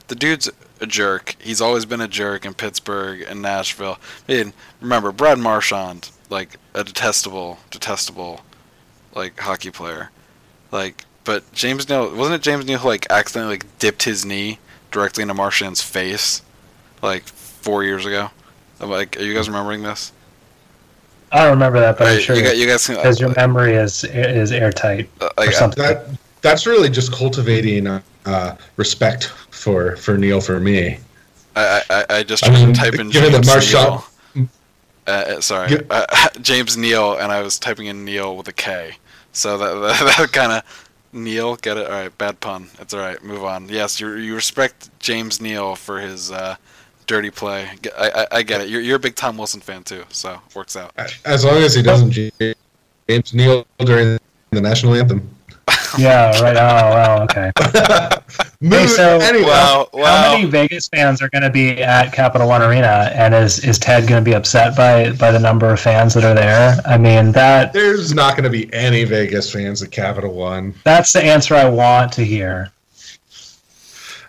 the 0.07 0.15
dude's 0.15 0.49
a 0.81 0.87
jerk. 0.87 1.35
He's 1.39 1.61
always 1.61 1.85
been 1.85 2.01
a 2.01 2.07
jerk 2.07 2.43
in 2.43 2.55
Pittsburgh 2.55 3.21
and 3.21 3.41
Nashville. 3.41 3.99
I 4.27 4.33
mean, 4.33 4.53
remember 4.81 5.11
Brad 5.11 5.37
Marchand, 5.37 6.09
like 6.31 6.57
a 6.73 6.83
detestable, 6.83 7.59
detestable, 7.69 8.41
like 9.13 9.39
hockey 9.39 9.69
player. 9.69 10.09
Like, 10.71 11.05
but 11.23 11.51
James 11.53 11.87
Neal 11.87 12.15
wasn't 12.15 12.37
it 12.37 12.41
James 12.41 12.65
Neal 12.65 12.79
who 12.79 12.87
like 12.87 13.05
accidentally 13.11 13.55
like 13.55 13.79
dipped 13.79 14.03
his 14.03 14.25
knee 14.25 14.57
directly 14.89 15.21
into 15.21 15.35
Marchand's 15.35 15.81
face, 15.83 16.41
like 17.03 17.23
four 17.23 17.83
years 17.83 18.05
ago. 18.05 18.29
I'm 18.79 18.89
like, 18.89 19.17
are 19.17 19.21
you 19.23 19.35
guys 19.35 19.47
remembering 19.47 19.83
this? 19.83 20.11
I 21.31 21.43
don't 21.43 21.51
remember 21.51 21.79
that, 21.79 21.97
but 21.97 22.07
I'm 22.07 22.19
sure 22.19 22.35
you, 22.35 22.43
got, 22.43 22.57
you 22.57 22.67
guys 22.67 22.85
can, 22.85 22.95
because 22.95 23.19
your 23.19 23.31
uh, 23.31 23.33
memory 23.35 23.73
is 23.73 24.03
is 24.03 24.51
airtight 24.51 25.09
uh, 25.19 25.29
or 25.37 25.51
something. 25.51 25.83
That 25.83 26.07
that's 26.41 26.65
really 26.67 26.89
just 26.89 27.11
cultivating 27.11 27.87
uh, 27.87 28.57
respect 28.77 29.25
for 29.49 29.95
for 29.97 30.17
Neil 30.17 30.41
for 30.41 30.59
me. 30.59 30.99
I, 31.55 31.81
I, 31.89 32.05
I 32.17 32.23
just 32.23 32.45
I 32.45 32.51
mean, 32.51 32.73
to 32.73 32.73
type 32.73 32.95
in 32.95 33.09
given 33.09 33.31
James 33.31 33.47
that 33.47 33.73
Marchand- 33.73 34.03
Neal. 34.35 34.49
Uh, 35.05 35.11
uh, 35.11 35.41
sorry, 35.41 35.69
Gi- 35.69 35.85
uh, 35.89 36.29
James 36.41 36.77
Neal, 36.77 37.17
and 37.17 37.31
I 37.31 37.41
was 37.41 37.59
typing 37.59 37.87
in 37.87 38.05
Neil 38.05 38.37
with 38.37 38.47
a 38.47 38.53
K. 38.53 38.95
So 39.31 39.57
that 39.57 39.73
that, 39.99 40.17
that 40.17 40.31
kind 40.31 40.51
of 40.51 40.63
Neil, 41.13 41.55
get 41.55 41.77
it? 41.77 41.87
All 41.87 41.93
right, 41.93 42.15
bad 42.17 42.39
pun. 42.39 42.69
It's 42.79 42.93
all 42.93 42.99
right. 42.99 43.21
Move 43.23 43.43
on. 43.43 43.69
Yes, 43.69 43.99
you 43.99 44.13
you 44.15 44.35
respect 44.35 44.89
James 44.99 45.41
Neal 45.41 45.75
for 45.75 45.99
his 45.99 46.31
uh, 46.31 46.55
dirty 47.05 47.29
play. 47.29 47.69
I, 47.97 48.09
I, 48.09 48.27
I 48.37 48.43
get 48.43 48.61
it. 48.61 48.69
You're 48.69 48.81
you're 48.81 48.95
a 48.97 48.99
big 48.99 49.15
Tom 49.15 49.37
Wilson 49.37 49.61
fan 49.61 49.83
too, 49.83 50.03
so 50.09 50.39
works 50.55 50.75
out. 50.75 50.91
As 51.25 51.45
long 51.45 51.57
as 51.57 51.75
he 51.75 51.81
doesn't 51.81 52.11
James 52.11 53.33
Neil 53.33 53.65
during 53.79 54.17
the 54.51 54.61
national 54.61 54.95
anthem. 54.95 55.29
yeah, 55.97 56.37
right. 56.41 56.57
Oh, 56.57 56.89
well, 56.93 57.21
okay. 57.23 57.51
Move, 58.59 58.89
so- 58.89 59.19
anyway, 59.19 59.45
Wow, 59.45 59.87
How 59.93 60.33
many 60.33 60.45
Vegas 60.49 60.89
fans 60.89 61.21
are 61.21 61.29
going 61.29 61.43
to 61.43 61.49
be 61.49 61.81
at 61.81 62.11
Capital 62.11 62.47
One 62.49 62.61
Arena, 62.61 63.09
and 63.13 63.33
is 63.33 63.63
is 63.63 63.77
Ted 63.79 64.07
going 64.07 64.21
to 64.23 64.29
be 64.29 64.35
upset 64.35 64.75
by 64.75 65.11
by 65.13 65.31
the 65.31 65.39
number 65.39 65.71
of 65.71 65.79
fans 65.79 66.13
that 66.15 66.25
are 66.25 66.33
there? 66.33 66.79
I 66.85 66.97
mean 66.97 67.31
that 67.33 67.71
there's 67.71 68.13
not 68.13 68.35
going 68.35 68.43
to 68.43 68.49
be 68.49 68.71
any 68.73 69.05
Vegas 69.05 69.51
fans 69.51 69.81
at 69.81 69.91
Capital 69.91 70.33
One. 70.33 70.73
that's 70.83 71.13
the 71.13 71.23
answer 71.23 71.55
I 71.55 71.69
want 71.69 72.11
to 72.13 72.25
hear. 72.25 72.71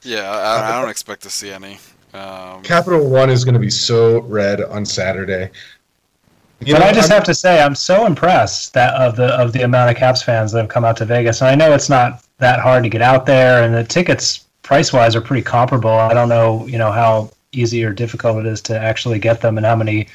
Yeah, 0.02 0.30
I, 0.30 0.78
I 0.78 0.80
don't 0.80 0.90
expect 0.90 1.22
to 1.22 1.30
see 1.30 1.50
any. 1.50 1.78
Um, 2.14 2.62
Capital 2.62 3.08
One 3.08 3.28
is 3.28 3.44
going 3.44 3.54
to 3.54 3.60
be 3.60 3.70
so 3.70 4.20
red 4.22 4.62
on 4.62 4.86
Saturday. 4.86 5.50
You 6.60 6.74
but 6.74 6.80
know, 6.80 6.86
I 6.86 6.92
just 6.92 7.10
I'm- 7.10 7.16
have 7.18 7.24
to 7.24 7.34
say, 7.34 7.60
I'm 7.60 7.74
so 7.74 8.06
impressed 8.06 8.72
that 8.74 8.94
of 8.94 9.16
the 9.16 9.34
of 9.34 9.52
the 9.52 9.62
amount 9.62 9.90
of 9.90 9.96
Caps 9.96 10.22
fans 10.22 10.52
that 10.52 10.60
have 10.60 10.68
come 10.70 10.84
out 10.84 10.96
to 10.98 11.04
Vegas. 11.04 11.42
And 11.42 11.50
I 11.50 11.54
know 11.54 11.74
it's 11.74 11.90
not 11.90 12.24
that 12.38 12.60
hard 12.60 12.84
to 12.84 12.88
get 12.88 13.02
out 13.02 13.26
there, 13.26 13.64
and 13.64 13.74
the 13.74 13.84
tickets 13.84 14.44
price 14.62 14.92
wise 14.92 15.14
are 15.16 15.20
pretty 15.20 15.42
comparable. 15.42 15.90
I 15.90 16.14
don't 16.14 16.28
know, 16.28 16.66
you 16.66 16.78
know, 16.78 16.90
how 16.92 17.30
easy 17.52 17.84
or 17.84 17.92
difficult 17.92 18.38
it 18.38 18.46
is 18.46 18.60
to 18.62 18.78
actually 18.78 19.18
get 19.18 19.40
them, 19.40 19.56
and 19.56 19.66
how 19.66 19.76
many 19.76 20.08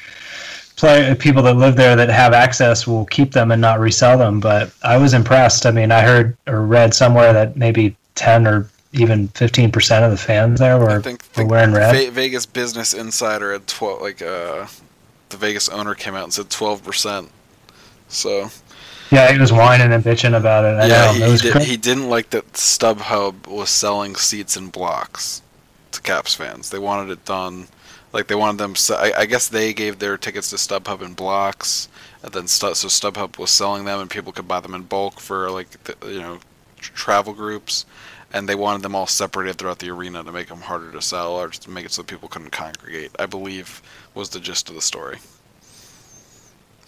play 0.76 1.14
people 1.14 1.42
that 1.42 1.54
live 1.56 1.76
there 1.76 1.94
that 1.94 2.08
have 2.08 2.32
access 2.32 2.86
will 2.86 3.04
keep 3.06 3.32
them 3.32 3.50
and 3.52 3.60
not 3.60 3.78
resell 3.78 4.16
them. 4.16 4.40
But 4.40 4.72
I 4.82 4.96
was 4.96 5.12
impressed. 5.12 5.66
I 5.66 5.70
mean, 5.70 5.92
I 5.92 6.00
heard 6.00 6.36
or 6.46 6.62
read 6.62 6.94
somewhere 6.94 7.34
that 7.34 7.56
maybe 7.56 7.94
ten 8.14 8.46
or 8.46 8.68
even 8.92 9.28
fifteen 9.28 9.70
percent 9.70 10.04
of 10.04 10.10
the 10.10 10.16
fans 10.16 10.60
there 10.60 10.74
I 10.74 10.78
were, 10.78 11.00
think, 11.00 11.22
were 11.36 11.46
wearing 11.46 11.72
red. 11.72 11.94
Ve- 11.94 12.10
Vegas 12.10 12.46
Business 12.46 12.94
Insider 12.94 13.52
had 13.52 13.66
twelve. 13.66 14.02
Like 14.02 14.22
uh, 14.22 14.66
the 15.28 15.36
Vegas 15.36 15.68
owner 15.68 15.94
came 15.94 16.14
out 16.14 16.24
and 16.24 16.32
said 16.32 16.50
twelve 16.50 16.82
percent. 16.82 17.30
So 18.08 18.50
yeah, 19.10 19.32
he 19.32 19.38
was 19.38 19.52
whining 19.52 19.92
and 19.92 20.04
bitching 20.04 20.36
about 20.36 20.64
it. 20.64 20.76
I 20.78 20.86
yeah, 20.86 21.18
know. 21.18 21.32
he, 21.32 21.48
it 21.48 21.62
he, 21.62 21.70
did, 21.72 21.80
didn't 21.80 22.08
like 22.08 22.30
that 22.30 22.52
StubHub 22.52 23.46
was 23.46 23.70
selling 23.70 24.14
seats 24.16 24.56
in 24.56 24.68
blocks 24.68 25.42
to 25.92 26.00
Caps 26.00 26.34
fans. 26.34 26.70
They 26.70 26.78
wanted 26.78 27.12
it 27.12 27.24
done. 27.24 27.66
Like 28.12 28.26
they 28.26 28.34
wanted 28.34 28.58
them. 28.58 28.74
I, 28.90 29.12
I 29.18 29.26
guess 29.26 29.48
they 29.48 29.72
gave 29.72 29.98
their 29.98 30.16
tickets 30.16 30.50
to 30.50 30.56
StubHub 30.56 31.02
in 31.02 31.14
blocks, 31.14 31.88
and 32.22 32.32
then 32.32 32.48
so 32.48 32.72
StubHub 32.72 33.38
was 33.38 33.50
selling 33.50 33.84
them, 33.84 34.00
and 34.00 34.10
people 34.10 34.32
could 34.32 34.48
buy 34.48 34.60
them 34.60 34.74
in 34.74 34.82
bulk 34.82 35.20
for 35.20 35.50
like 35.50 35.70
the, 35.84 35.96
you 36.08 36.20
know 36.20 36.38
tr- 36.78 36.92
travel 36.92 37.32
groups. 37.32 37.84
And 38.32 38.48
they 38.48 38.54
wanted 38.54 38.82
them 38.82 38.94
all 38.94 39.06
separated 39.06 39.56
throughout 39.56 39.80
the 39.80 39.90
arena 39.90 40.22
to 40.22 40.30
make 40.30 40.48
them 40.48 40.60
harder 40.60 40.92
to 40.92 41.02
sell, 41.02 41.32
or 41.32 41.48
just 41.48 41.62
to 41.62 41.70
make 41.70 41.84
it 41.84 41.92
so 41.92 42.02
people 42.02 42.28
couldn't 42.28 42.50
congregate. 42.50 43.10
I 43.18 43.26
believe 43.26 43.82
was 44.14 44.28
the 44.28 44.40
gist 44.40 44.68
of 44.68 44.76
the 44.76 44.82
story. 44.82 45.18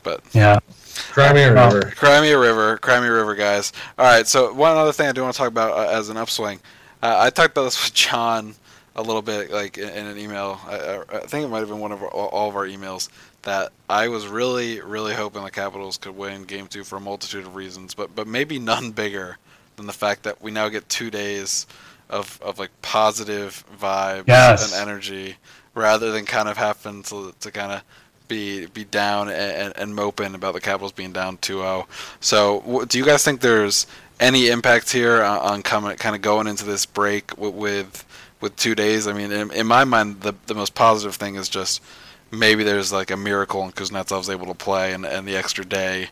But 0.02 0.22
yeah. 0.33 0.59
Crimea 0.94 1.55
Well, 1.55 1.74
River. 1.74 1.92
Crimea 1.96 2.38
River, 2.38 2.78
Crimea 2.78 3.11
River, 3.11 3.35
guys. 3.35 3.72
All 3.98 4.05
right, 4.05 4.26
so 4.26 4.52
one 4.52 4.76
other 4.76 4.92
thing 4.92 5.09
I 5.09 5.12
do 5.12 5.22
want 5.22 5.35
to 5.35 5.38
talk 5.38 5.48
about 5.48 5.72
uh, 5.72 5.90
as 5.90 6.09
an 6.09 6.16
upswing. 6.16 6.61
Uh, 7.02 7.16
I 7.18 7.31
talked 7.31 7.52
about 7.52 7.64
this 7.64 7.83
with 7.83 7.94
John 7.94 8.55
a 8.94 9.02
little 9.02 9.22
bit, 9.22 9.50
like 9.50 9.78
in, 9.78 9.88
in 9.88 10.07
an 10.07 10.18
email. 10.18 10.61
I, 10.66 10.76
I, 10.76 11.02
I 11.16 11.20
think 11.20 11.44
it 11.44 11.48
might 11.48 11.61
have 11.61 11.68
been 11.68 11.81
one 11.81 11.92
of 11.92 12.02
our, 12.02 12.09
all 12.09 12.48
of 12.48 12.57
our 12.57 12.66
emails 12.66 13.09
that 13.42 13.72
I 13.88 14.09
was 14.09 14.26
really, 14.26 14.81
really 14.81 15.14
hoping 15.14 15.42
the 15.42 15.50
Capitals 15.50 15.96
could 15.96 16.16
win 16.16 16.44
Game 16.44 16.66
Two 16.66 16.85
for 16.85 16.96
a 16.96 17.00
multitude 17.00 17.44
of 17.44 17.57
reasons, 17.57 17.94
but 17.94 18.14
but 18.14 18.26
maybe 18.26 18.59
none 18.59 18.90
bigger 18.92 19.38
than 19.76 19.87
the 19.87 19.92
fact 19.92 20.22
that 20.24 20.42
we 20.42 20.50
now 20.50 20.68
get 20.68 20.88
two 20.88 21.11
days 21.11 21.66
of 22.11 22.38
of 22.42 22.58
like 22.58 22.70
positive 22.82 23.64
vibes 23.80 24.24
Yes. 24.28 24.72
and 24.72 24.88
energy, 24.88 25.37
rather 25.74 26.11
than 26.12 26.24
kind 26.26 26.48
of 26.48 26.56
having 26.56 27.02
to 27.04 27.35
to 27.40 27.50
kind 27.50 27.72
of 27.72 27.82
be 28.28 28.66
be 28.66 28.85
down 28.85 29.28
and, 29.28 29.72
and 29.76 29.94
moping 29.94 30.35
about 30.35 30.54
the 30.54 30.61
Capitals 30.61 30.92
being 30.92 31.12
down 31.12 31.37
2-0. 31.38 31.87
So, 32.20 32.85
do 32.88 32.98
you 32.98 33.04
guys 33.04 33.24
think 33.24 33.40
there's 33.40 33.87
any 34.20 34.48
impact 34.48 34.92
here 34.92 35.22
on, 35.22 35.38
on 35.38 35.62
coming, 35.62 35.96
kind 35.96 36.14
of 36.14 36.22
going 36.22 36.46
into 36.46 36.64
this 36.64 36.87
break 36.87 37.37
with 37.37 37.54
with, 37.54 38.04
with 38.40 38.56
two 38.56 38.74
days? 38.74 39.06
I 39.06 39.12
mean, 39.12 39.32
in, 39.32 39.50
in 39.52 39.66
my 39.66 39.85
mind, 39.85 40.20
the 40.20 40.35
the 40.46 40.54
most 40.54 40.74
positive 40.74 41.16
thing 41.16 41.35
is 41.35 41.48
just 41.48 41.82
maybe 42.30 42.64
there's 42.64 42.92
like 42.92 43.11
a 43.11 43.16
miracle 43.16 43.62
and 43.62 43.74
Kuznetsov's 43.74 44.30
able 44.30 44.46
to 44.46 44.54
play, 44.54 44.92
and, 44.94 45.04
and 45.04 45.26
the 45.26 45.37
extra 45.37 45.64
day, 45.64 46.08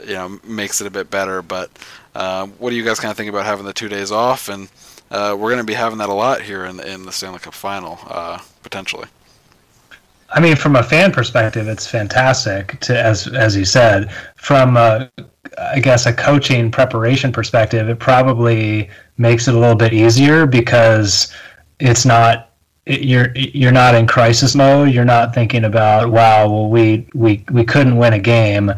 you 0.00 0.14
know, 0.14 0.38
makes 0.44 0.80
it 0.80 0.86
a 0.86 0.90
bit 0.90 1.10
better. 1.10 1.42
But 1.42 1.70
um, 2.14 2.52
what 2.58 2.70
do 2.70 2.76
you 2.76 2.84
guys 2.84 3.00
kind 3.00 3.10
of 3.10 3.16
think 3.16 3.28
about 3.30 3.44
having 3.46 3.64
the 3.64 3.72
two 3.72 3.88
days 3.88 4.12
off? 4.12 4.48
And 4.48 4.68
uh, 5.10 5.36
we're 5.38 5.48
going 5.50 5.58
to 5.58 5.64
be 5.64 5.74
having 5.74 5.98
that 5.98 6.08
a 6.08 6.14
lot 6.14 6.40
here 6.40 6.64
in 6.64 6.80
in 6.80 7.04
the 7.04 7.12
Stanley 7.12 7.38
Cup 7.38 7.54
Final, 7.54 7.98
uh, 8.08 8.38
potentially. 8.62 9.08
I 10.34 10.40
mean, 10.40 10.56
from 10.56 10.76
a 10.76 10.82
fan 10.82 11.12
perspective, 11.12 11.68
it's 11.68 11.86
fantastic. 11.86 12.80
To 12.80 12.98
as 12.98 13.26
as 13.28 13.54
you 13.56 13.64
said, 13.64 14.10
from 14.36 14.76
a, 14.76 15.10
I 15.58 15.80
guess 15.80 16.06
a 16.06 16.12
coaching 16.12 16.70
preparation 16.70 17.32
perspective, 17.32 17.88
it 17.88 17.98
probably 17.98 18.88
makes 19.18 19.46
it 19.48 19.54
a 19.54 19.58
little 19.58 19.76
bit 19.76 19.92
easier 19.92 20.46
because 20.46 21.32
it's 21.80 22.06
not 22.06 22.50
it- 22.86 23.02
you're 23.02 23.32
you're 23.34 23.72
not 23.72 23.94
in 23.94 24.06
crisis 24.06 24.54
mode. 24.54 24.90
You're 24.90 25.04
not 25.04 25.34
thinking 25.34 25.64
about 25.64 26.10
wow, 26.10 26.48
well 26.48 26.68
we 26.70 27.06
we 27.14 27.44
we 27.52 27.64
couldn't 27.64 27.96
win 27.96 28.14
a 28.14 28.18
game. 28.18 28.72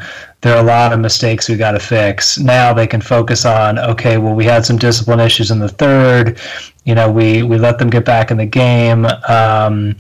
There 0.45 0.55
are 0.55 0.61
a 0.61 0.67
lot 0.67 0.93
of 0.93 1.01
mistakes 1.01 1.49
we 1.49 1.57
got 1.57 1.73
to 1.73 1.81
fix. 1.81 2.37
Now 2.37 2.75
they 2.75 2.87
can 2.87 3.01
focus 3.01 3.47
on 3.47 3.79
okay, 3.79 4.19
well 4.19 4.35
we 4.35 4.45
had 4.45 4.63
some 4.67 4.77
discipline 4.77 5.19
issues 5.19 5.51
in 5.51 5.59
the 5.59 5.71
third. 5.71 6.39
You 6.85 6.95
know, 6.95 7.11
we 7.11 7.43
we 7.43 7.57
let 7.57 7.79
them 7.79 7.89
get 7.89 8.05
back 8.05 8.31
in 8.31 8.37
the 8.37 8.45
game. 8.45 9.07
Um, 9.27 9.97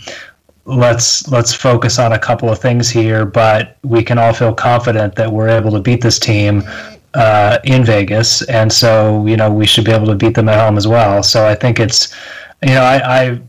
let's 0.66 1.26
let's 1.28 1.54
focus 1.54 1.98
on 1.98 2.12
a 2.12 2.18
couple 2.18 2.50
of 2.50 2.58
things 2.58 2.90
here, 2.90 3.24
but 3.24 3.78
we 3.84 4.04
can 4.04 4.18
all 4.18 4.34
feel 4.34 4.52
confident 4.52 5.14
that 5.14 5.32
we're 5.32 5.48
able 5.48 5.70
to 5.70 5.80
beat 5.80 6.02
this 6.02 6.18
team 6.18 6.62
uh, 7.14 7.56
in 7.64 7.82
Vegas, 7.82 8.42
and 8.42 8.70
so 8.70 9.24
you 9.26 9.38
know 9.38 9.50
we 9.50 9.64
should 9.64 9.86
be 9.86 9.92
able 9.92 10.08
to 10.08 10.14
beat 10.14 10.34
them 10.34 10.50
at 10.50 10.60
home 10.60 10.76
as 10.76 10.86
well. 10.86 11.22
So 11.22 11.46
I 11.46 11.54
think 11.54 11.80
it's, 11.80 12.14
you 12.62 12.74
know, 12.74 12.82
I. 12.82 13.22
I 13.22 13.40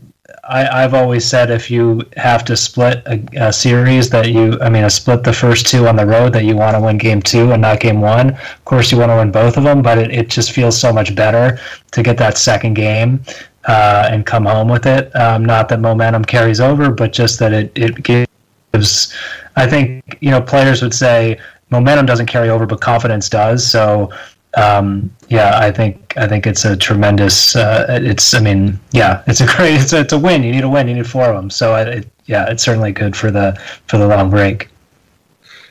I, 0.48 0.84
I've 0.84 0.94
always 0.94 1.26
said 1.26 1.50
if 1.50 1.70
you 1.70 2.02
have 2.16 2.44
to 2.44 2.56
split 2.56 3.02
a, 3.06 3.46
a 3.48 3.52
series 3.52 4.10
that 4.10 4.30
you, 4.30 4.58
I 4.60 4.68
mean, 4.68 4.84
a 4.84 4.90
split 4.90 5.24
the 5.24 5.32
first 5.32 5.66
two 5.66 5.88
on 5.88 5.96
the 5.96 6.06
road 6.06 6.32
that 6.34 6.44
you 6.44 6.56
want 6.56 6.76
to 6.76 6.80
win 6.80 6.98
game 6.98 7.20
two 7.20 7.52
and 7.52 7.62
not 7.62 7.80
game 7.80 8.00
one. 8.00 8.30
Of 8.30 8.64
course, 8.64 8.92
you 8.92 8.98
want 8.98 9.10
to 9.10 9.16
win 9.16 9.32
both 9.32 9.56
of 9.56 9.64
them, 9.64 9.82
but 9.82 9.98
it, 9.98 10.10
it 10.12 10.28
just 10.28 10.52
feels 10.52 10.78
so 10.78 10.92
much 10.92 11.14
better 11.14 11.58
to 11.92 12.02
get 12.02 12.16
that 12.18 12.38
second 12.38 12.74
game 12.74 13.22
uh, 13.66 14.08
and 14.10 14.24
come 14.24 14.44
home 14.44 14.68
with 14.68 14.86
it. 14.86 15.14
Um, 15.16 15.44
not 15.44 15.68
that 15.68 15.80
momentum 15.80 16.24
carries 16.24 16.60
over, 16.60 16.90
but 16.90 17.12
just 17.12 17.38
that 17.40 17.52
it, 17.52 17.72
it 17.74 18.02
gives. 18.02 19.14
I 19.56 19.66
think 19.66 20.18
you 20.20 20.30
know 20.30 20.40
players 20.40 20.82
would 20.82 20.94
say 20.94 21.40
momentum 21.70 22.06
doesn't 22.06 22.26
carry 22.26 22.50
over, 22.50 22.66
but 22.66 22.80
confidence 22.80 23.28
does. 23.28 23.68
So 23.68 24.10
um, 24.56 25.14
yeah, 25.28 25.58
I 25.58 25.70
think 25.70 26.14
I 26.16 26.26
think 26.26 26.46
it's 26.46 26.64
a 26.64 26.76
tremendous. 26.76 27.54
Uh, 27.54 27.86
it's 27.88 28.34
I 28.34 28.40
mean, 28.40 28.80
yeah, 28.92 29.22
it's 29.26 29.40
a 29.40 29.46
great. 29.46 29.80
It's 29.80 29.92
a, 29.92 30.00
it's 30.00 30.12
a 30.12 30.18
win. 30.18 30.42
You 30.42 30.52
need 30.52 30.64
a 30.64 30.68
win. 30.68 30.88
You 30.88 30.94
need 30.94 31.06
four 31.06 31.24
of 31.24 31.36
them. 31.36 31.50
So 31.50 31.74
it, 31.76 32.08
yeah, 32.24 32.50
it's 32.50 32.62
certainly 32.62 32.92
good 32.92 33.14
for 33.14 33.30
the 33.30 33.60
for 33.86 33.98
the 33.98 34.06
long 34.06 34.30
break. 34.30 34.68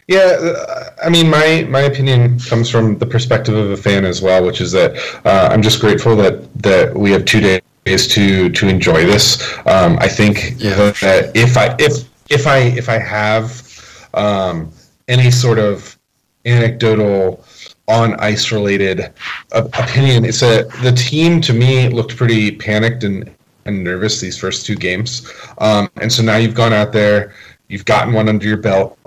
Yeah, 0.08 0.38
uh, 0.40 0.92
I 1.04 1.10
mean, 1.10 1.30
my 1.30 1.66
my 1.68 1.82
opinion 1.82 2.40
comes 2.40 2.70
from 2.70 3.00
the 3.00 3.08
perspective 3.08 3.56
of 3.56 3.72
a 3.72 3.78
fan 3.78 4.06
as 4.06 4.22
well, 4.22 4.46
which 4.46 4.62
is 4.62 4.72
that 4.74 4.96
uh, 5.26 5.50
I'm 5.52 5.64
just 5.64 5.82
grateful 5.82 6.16
that 6.18 6.54
that 6.62 6.96
we 6.96 7.12
have 7.12 7.26
two 7.26 7.42
days 7.42 8.08
to 8.08 8.50
to 8.50 8.68
enjoy 8.68 9.06
this. 9.06 9.42
Um, 9.66 9.98
I 10.00 10.08
think 10.08 10.56
yeah. 10.58 10.76
that 10.76 11.32
if 11.34 11.58
I 11.58 11.76
if 11.80 12.08
if 12.30 12.46
I 12.46 12.58
if 12.58 12.88
I 12.88 13.00
have 13.00 14.10
um, 14.14 14.72
any 15.08 15.32
sort 15.32 15.58
of 15.58 15.98
anecdotal 16.46 17.44
on 17.88 18.16
ice 18.16 18.52
related 18.52 19.14
opinion, 19.52 20.26
it's 20.26 20.42
a 20.42 20.64
the 20.82 20.92
team 20.92 21.42
to 21.42 21.54
me 21.54 21.90
looked 21.90 22.16
pretty 22.18 22.52
panicked 22.52 23.04
and 23.04 23.30
and 23.66 23.84
nervous 23.84 24.22
these 24.22 24.38
first 24.38 24.66
two 24.66 24.76
games, 24.76 25.32
um, 25.58 25.90
and 25.98 26.12
so 26.12 26.22
now 26.22 26.38
you've 26.38 26.54
gone 26.54 26.74
out 26.74 26.92
there, 26.92 27.34
you've 27.68 27.86
gotten 27.86 28.14
one 28.14 28.30
under 28.30 28.48
your 28.48 28.58
belt. 28.58 28.98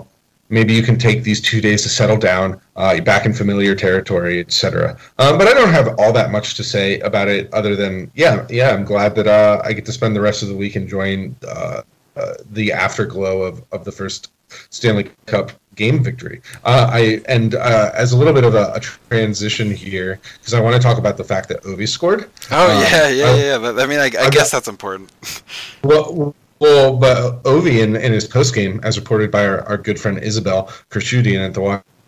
Maybe 0.51 0.73
you 0.73 0.81
can 0.81 0.97
take 0.97 1.23
these 1.23 1.39
two 1.41 1.61
days 1.61 1.83
to 1.83 1.89
settle 1.89 2.17
down, 2.17 2.59
uh, 2.75 2.93
you're 2.95 3.05
back 3.05 3.27
in 3.27 3.33
familiar 3.33 3.75
territory, 3.75 4.39
etc. 4.39 4.97
Um, 5.19 5.37
but 5.37 5.47
I 5.47 5.53
don't 5.53 5.69
have 5.69 5.95
all 5.99 6.11
that 6.13 6.31
much 6.31 6.55
to 6.55 6.63
say 6.63 6.99
about 7.01 7.27
it, 7.27 7.53
other 7.53 7.75
than 7.75 8.11
yeah, 8.15 8.47
yeah, 8.49 8.71
I'm 8.71 8.83
glad 8.83 9.15
that 9.15 9.27
uh, 9.27 9.61
I 9.63 9.73
get 9.73 9.85
to 9.85 9.91
spend 9.91 10.15
the 10.15 10.21
rest 10.21 10.41
of 10.41 10.49
the 10.49 10.55
week 10.55 10.75
enjoying 10.75 11.35
uh, 11.47 11.83
uh 12.15 12.33
the 12.51 12.71
afterglow 12.71 13.43
of 13.43 13.63
of 13.71 13.85
the 13.85 13.91
first 13.91 14.31
Stanley 14.69 15.11
Cup 15.25 15.51
game 15.79 16.03
victory. 16.03 16.41
Uh, 16.65 16.89
I 16.91 17.21
and 17.27 17.55
uh, 17.55 17.91
as 17.95 18.11
a 18.11 18.17
little 18.17 18.33
bit 18.33 18.43
of 18.43 18.53
a, 18.53 18.73
a 18.75 18.79
transition 18.79 19.71
here, 19.71 20.19
because 20.37 20.53
I 20.53 20.59
want 20.59 20.75
to 20.75 20.81
talk 20.81 20.99
about 20.99 21.17
the 21.17 21.23
fact 21.23 21.47
that 21.49 21.63
Ovi 21.63 21.87
scored. 21.87 22.29
Oh 22.51 22.67
yeah, 22.91 23.07
yeah, 23.07 23.57
yeah. 23.57 23.81
I 23.81 23.87
mean, 23.87 23.99
I, 23.99 24.05
I 24.05 24.29
guess 24.29 24.51
that's 24.51 24.67
important. 24.67 25.11
Well, 25.81 26.35
well, 26.59 26.97
but 26.97 27.41
Ovi 27.43 27.81
in, 27.81 27.95
in 27.95 28.11
his 28.11 28.27
post 28.27 28.53
game, 28.53 28.81
as 28.83 28.99
reported 28.99 29.31
by 29.31 29.47
our, 29.47 29.61
our 29.61 29.77
good 29.77 29.97
friend 29.97 30.19
Isabelle 30.21 30.65
Khurshudyan 30.89 31.47
at 31.47 31.53
the 31.53 31.61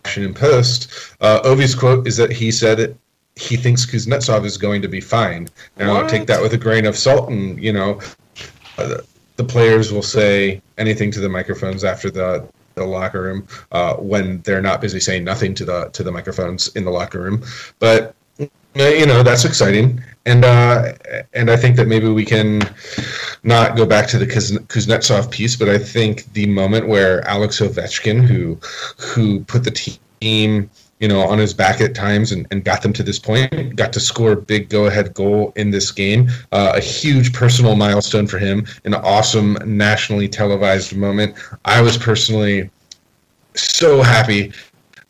Washington 0.04 0.34
Post, 0.34 0.92
uh, 1.22 1.40
Ovi's 1.40 1.74
quote 1.74 2.06
is 2.06 2.18
that 2.18 2.30
he 2.30 2.50
said 2.50 2.94
he 3.36 3.56
thinks 3.56 3.86
Kuznetsov 3.86 4.44
is 4.44 4.58
going 4.58 4.82
to 4.82 4.88
be 4.88 5.00
fine. 5.00 5.48
Now, 5.78 5.94
what? 5.94 6.10
take 6.10 6.26
that 6.26 6.42
with 6.42 6.52
a 6.52 6.58
grain 6.58 6.84
of 6.84 6.98
salt, 6.98 7.30
and 7.30 7.62
you 7.62 7.72
know, 7.72 7.98
uh, 8.76 8.98
the 9.36 9.44
players 9.44 9.90
will 9.90 10.02
say 10.02 10.60
anything 10.76 11.10
to 11.12 11.20
the 11.20 11.30
microphones 11.30 11.82
after 11.82 12.10
the 12.10 12.46
the 12.74 12.84
locker 12.84 13.22
room 13.22 13.46
uh, 13.72 13.94
when 13.96 14.40
they're 14.42 14.62
not 14.62 14.80
busy 14.80 15.00
saying 15.00 15.24
nothing 15.24 15.54
to 15.54 15.64
the 15.64 15.88
to 15.90 16.02
the 16.02 16.12
microphones 16.12 16.68
in 16.76 16.84
the 16.84 16.90
locker 16.90 17.20
room. 17.20 17.42
But 17.78 18.14
you 18.74 19.06
know 19.06 19.22
that's 19.22 19.44
exciting, 19.44 20.02
and 20.24 20.44
uh, 20.44 20.94
and 21.34 21.50
I 21.50 21.56
think 21.56 21.76
that 21.76 21.88
maybe 21.88 22.08
we 22.08 22.24
can 22.24 22.62
not 23.42 23.76
go 23.76 23.84
back 23.84 24.06
to 24.08 24.18
the 24.18 24.26
Kuznetsov 24.26 25.30
piece, 25.30 25.56
but 25.56 25.68
I 25.68 25.78
think 25.78 26.32
the 26.32 26.46
moment 26.46 26.88
where 26.88 27.26
Alex 27.28 27.60
Ovechkin, 27.60 28.24
who 28.24 28.58
who 28.98 29.44
put 29.44 29.64
the 29.64 29.70
team 30.20 30.70
you 31.02 31.08
know 31.08 31.20
on 31.20 31.36
his 31.38 31.52
back 31.52 31.80
at 31.80 31.94
times 31.94 32.30
and, 32.30 32.46
and 32.52 32.64
got 32.64 32.80
them 32.80 32.92
to 32.94 33.02
this 33.02 33.18
point, 33.18 33.74
got 33.76 33.92
to 33.92 34.00
score 34.00 34.32
a 34.32 34.36
big 34.36 34.68
go 34.68 34.86
ahead 34.86 35.12
goal 35.12 35.52
in 35.56 35.70
this 35.70 35.90
game, 35.90 36.30
uh, 36.52 36.72
a 36.76 36.80
huge 36.80 37.32
personal 37.34 37.74
milestone 37.74 38.26
for 38.26 38.38
him, 38.38 38.64
an 38.84 38.94
awesome 38.94 39.58
nationally 39.66 40.28
televised 40.28 40.96
moment. 40.96 41.36
I 41.64 41.82
was 41.82 41.98
personally 41.98 42.70
so 43.54 44.00
happy 44.00 44.52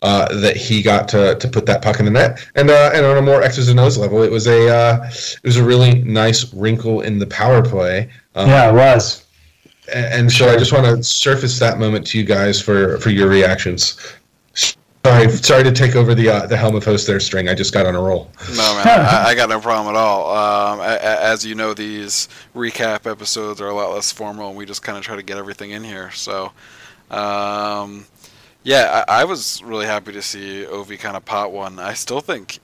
uh, 0.00 0.35
that 0.40 0.57
he 0.57 0.83
got 0.83 1.09
to, 1.09 1.37
to 1.37 1.46
put 1.46 1.66
that 1.66 1.83
puck 1.83 2.00
in 2.00 2.07
the 2.07 2.11
net. 2.11 2.44
And 2.55 2.70
uh, 2.70 2.90
and 2.94 3.05
on 3.05 3.18
a 3.18 3.22
more 3.22 3.42
X's 3.42 3.68
and 3.68 3.78
O's 3.78 3.98
level, 3.98 4.22
it 4.22 4.31
was 4.31 4.46
a 4.46 4.74
uh, 4.74 5.05
it 5.05 5.44
was 5.44 5.59
a 5.59 5.64
really 5.64 6.02
nice 6.02 6.52
wrinkle 6.55 7.02
in 7.02 7.18
the 7.18 7.26
power 7.26 7.62
play. 7.62 8.11
Um, 8.35 8.48
yeah, 8.48 8.70
it 8.70 8.74
was. 8.74 9.26
And, 9.92 10.07
and 10.14 10.33
so 10.33 10.48
I 10.48 10.57
just 10.57 10.72
want 10.72 10.87
to 10.87 11.05
surface 11.05 11.59
that 11.59 11.78
moment 11.78 12.07
to 12.09 12.18
you 12.18 12.24
guys 12.24 12.62
for 12.62 12.96
for 12.98 13.11
your 13.11 13.28
reactions. 13.28 13.98
Sorry, 15.05 15.29
sorry 15.31 15.65
to 15.65 15.73
take 15.73 15.97
over 15.97 16.15
the 16.15 16.29
uh, 16.29 16.47
the 16.47 16.57
helm 16.57 16.77
of 16.77 16.85
host 16.85 17.09
there, 17.09 17.19
String. 17.19 17.49
I 17.49 17.55
just 17.55 17.75
got 17.75 17.87
on 17.87 17.97
a 17.97 18.01
roll. 18.01 18.31
No, 18.51 18.83
man, 18.85 18.87
I, 18.87 19.25
I, 19.31 19.35
got 19.35 19.49
no 19.49 19.59
problem 19.59 19.97
at 19.97 19.99
all. 19.99 20.31
Um, 20.37 20.81
as 20.81 21.45
you 21.45 21.57
know, 21.57 21.75
these 21.75 22.29
recap 22.55 23.11
episodes 23.11 23.61
are 23.61 23.67
a 23.67 23.75
lot 23.75 23.93
less 23.93 24.12
formal, 24.12 24.49
and 24.49 24.57
we 24.57 24.65
just 24.65 24.83
kind 24.83 24.97
of 24.97 25.03
try 25.03 25.17
to 25.17 25.23
get 25.23 25.38
everything 25.38 25.73
in 25.73 25.83
here. 25.83 26.12
So, 26.12 26.53
um, 27.11 28.07
yeah, 28.62 29.05
I, 29.09 29.23
I, 29.23 29.25
was 29.25 29.61
really 29.65 29.87
happy 29.87 30.12
to 30.12 30.23
see 30.23 30.65
Ovi 30.69 30.97
kind 31.01 31.17
of 31.17 31.25
pot 31.25 31.51
one. 31.51 31.81
I 31.81 31.95
still 31.95 32.21
think, 32.21 32.61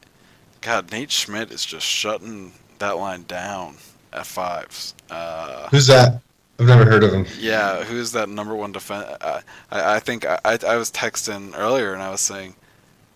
God, 0.60 0.92
Nate 0.92 1.10
Schmidt 1.10 1.50
is 1.50 1.64
just 1.64 1.86
shutting 1.86 2.52
that 2.78 2.98
line 2.98 3.24
down 3.24 3.78
at 4.12 4.26
fives. 4.26 4.94
Uh, 5.10 5.68
Who's 5.70 5.88
that? 5.88 6.20
I've 6.58 6.66
never 6.66 6.84
heard 6.84 7.04
of 7.04 7.12
him. 7.12 7.26
Yeah, 7.38 7.84
who's 7.84 8.12
that 8.12 8.28
number 8.28 8.54
one 8.54 8.72
defense? 8.72 9.06
I, 9.20 9.42
I 9.70 10.00
think 10.00 10.24
I, 10.26 10.38
I 10.44 10.76
was 10.76 10.90
texting 10.90 11.56
earlier 11.56 11.92
and 11.92 12.02
I 12.02 12.10
was 12.10 12.20
saying 12.20 12.56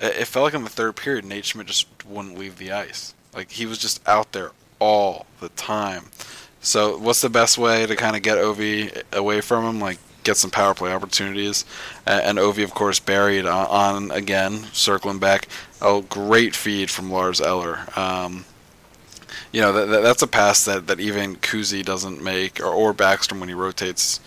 it 0.00 0.26
felt 0.26 0.44
like 0.44 0.54
in 0.54 0.64
the 0.64 0.70
third 0.70 0.96
period 0.96 1.24
Nate 1.24 1.44
Schmidt 1.44 1.66
just 1.66 1.86
wouldn't 2.06 2.38
leave 2.38 2.58
the 2.58 2.72
ice. 2.72 3.14
Like 3.34 3.50
he 3.50 3.66
was 3.66 3.78
just 3.78 4.06
out 4.06 4.32
there 4.32 4.50
all 4.78 5.26
the 5.40 5.48
time. 5.50 6.06
So 6.60 6.98
what's 6.98 7.20
the 7.20 7.30
best 7.30 7.58
way 7.58 7.86
to 7.86 7.96
kind 7.96 8.16
of 8.16 8.22
get 8.22 8.38
Ovi 8.38 9.02
away 9.12 9.40
from 9.40 9.64
him? 9.64 9.80
Like 9.80 9.98
get 10.24 10.36
some 10.36 10.50
power 10.50 10.74
play 10.74 10.92
opportunities. 10.92 11.64
And 12.06 12.38
Ovi, 12.38 12.62
of 12.62 12.74
course, 12.74 13.00
buried 13.00 13.46
on, 13.46 13.66
on 13.66 14.10
again, 14.10 14.64
circling 14.72 15.18
back. 15.18 15.48
A 15.80 16.02
great 16.08 16.54
feed 16.54 16.90
from 16.90 17.10
Lars 17.10 17.40
Eller. 17.40 17.80
Um, 17.96 18.44
you 19.52 19.60
know, 19.60 19.72
that, 19.72 20.02
that's 20.02 20.22
a 20.22 20.26
pass 20.26 20.64
that, 20.64 20.86
that 20.86 20.98
even 20.98 21.36
Kuzi 21.36 21.84
doesn't 21.84 22.22
make, 22.22 22.60
or, 22.60 22.72
or 22.72 22.94
Backstrom 22.94 23.38
when 23.38 23.48
he 23.48 23.54
rotates, 23.54 24.18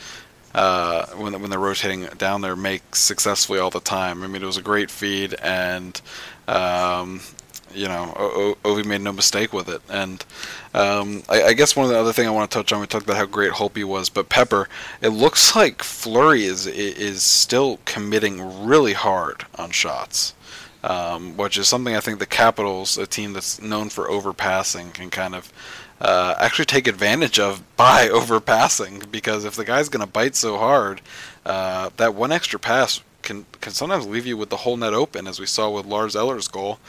uh, 0.54 1.08
when, 1.18 1.40
when 1.42 1.50
they're 1.50 1.60
rotating 1.60 2.06
down 2.18 2.42
there, 2.42 2.56
makes 2.56 3.00
successfully 3.00 3.60
all 3.60 3.72
the 3.72 3.80
time. 3.80 4.24
I 4.24 4.28
mean, 4.28 4.44
it 4.44 4.46
was 4.46 4.58
a 4.58 4.62
great 4.62 4.92
feed, 4.92 5.34
and 5.42 6.00
um, 6.48 7.22
you 7.74 7.88
know, 7.88 8.14
o- 8.16 8.58
Ovi 8.64 8.86
made 8.86 9.02
no 9.02 9.12
mistake 9.12 9.52
with 9.52 9.68
it. 9.68 9.82
And 9.90 10.24
um, 10.74 11.24
I, 11.28 11.44
I, 11.44 11.54
guess 11.54 11.76
one 11.76 11.86
of 11.86 11.92
the 11.92 11.98
other 11.98 12.14
thing 12.14 12.28
I 12.28 12.32
want 12.32 12.50
to 12.50 12.58
touch 12.58 12.72
on, 12.72 12.80
we 12.80 12.88
talked 12.88 13.06
about 13.06 13.18
how 13.18 13.26
great 13.26 13.52
Holtby 13.52 13.84
was, 13.84 14.10
but 14.10 14.30
Pepper, 14.30 14.70
it 15.02 15.10
looks 15.10 15.56
like 15.56 15.84
Fleury 15.84 16.46
is 16.46 16.68
is 16.68 17.24
still 17.24 17.80
committing 17.86 18.66
really 18.66 18.94
hard 18.94 19.46
on 19.56 19.72
shots. 19.72 20.35
Um, 20.86 21.36
which 21.36 21.58
is 21.58 21.68
something 21.68 21.96
I 21.96 22.00
think 22.00 22.20
the 22.20 22.28
Capitals, 22.28 23.00
a 23.00 23.08
team 23.08 23.34
that's 23.34 23.60
known 23.60 23.90
for 23.90 24.08
overpassing, 24.08 24.94
can 24.94 25.10
kind 25.10 25.34
of 25.34 25.52
uh, 26.00 26.36
actually 26.38 26.66
take 26.66 26.88
advantage 26.88 27.40
of 27.40 27.64
by 27.76 28.08
overpassing. 28.08 29.12
Because 29.12 29.46
if 29.46 29.56
the 29.56 29.66
guy's 29.66 29.90
going 29.90 30.06
to 30.06 30.12
bite 30.12 30.36
so 30.36 30.58
hard, 30.58 31.02
uh, 31.44 31.90
that 31.98 32.14
one 32.14 32.32
extra 32.32 32.60
pass 32.60 33.02
can 33.24 33.46
can 33.62 33.74
sometimes 33.74 34.06
leave 34.06 34.28
you 34.28 34.38
with 34.38 34.50
the 34.50 34.58
whole 34.58 34.78
net 34.78 34.94
open, 34.94 35.28
as 35.28 35.40
we 35.40 35.48
saw 35.48 35.72
with 35.72 35.86
Lars 35.88 36.16
Eller's 36.16 36.48
goal. 36.48 36.80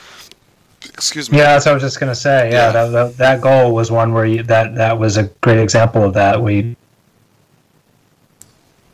Excuse 0.85 1.32
me. 1.32 1.38
Yeah, 1.38 1.54
that's 1.54 1.64
what 1.64 1.72
I 1.72 1.74
was 1.74 1.82
just 1.82 1.98
gonna 1.98 2.14
say. 2.14 2.50
Yeah, 2.50 2.66
yeah. 2.66 2.72
That, 2.72 2.88
that, 2.90 3.16
that 3.16 3.40
goal 3.40 3.74
was 3.74 3.90
one 3.90 4.12
where 4.12 4.26
you, 4.26 4.42
that 4.42 4.74
that 4.74 4.98
was 4.98 5.16
a 5.16 5.24
great 5.40 5.59
example 5.59 6.04
of 6.04 6.12
that. 6.14 6.40
We 6.40 6.76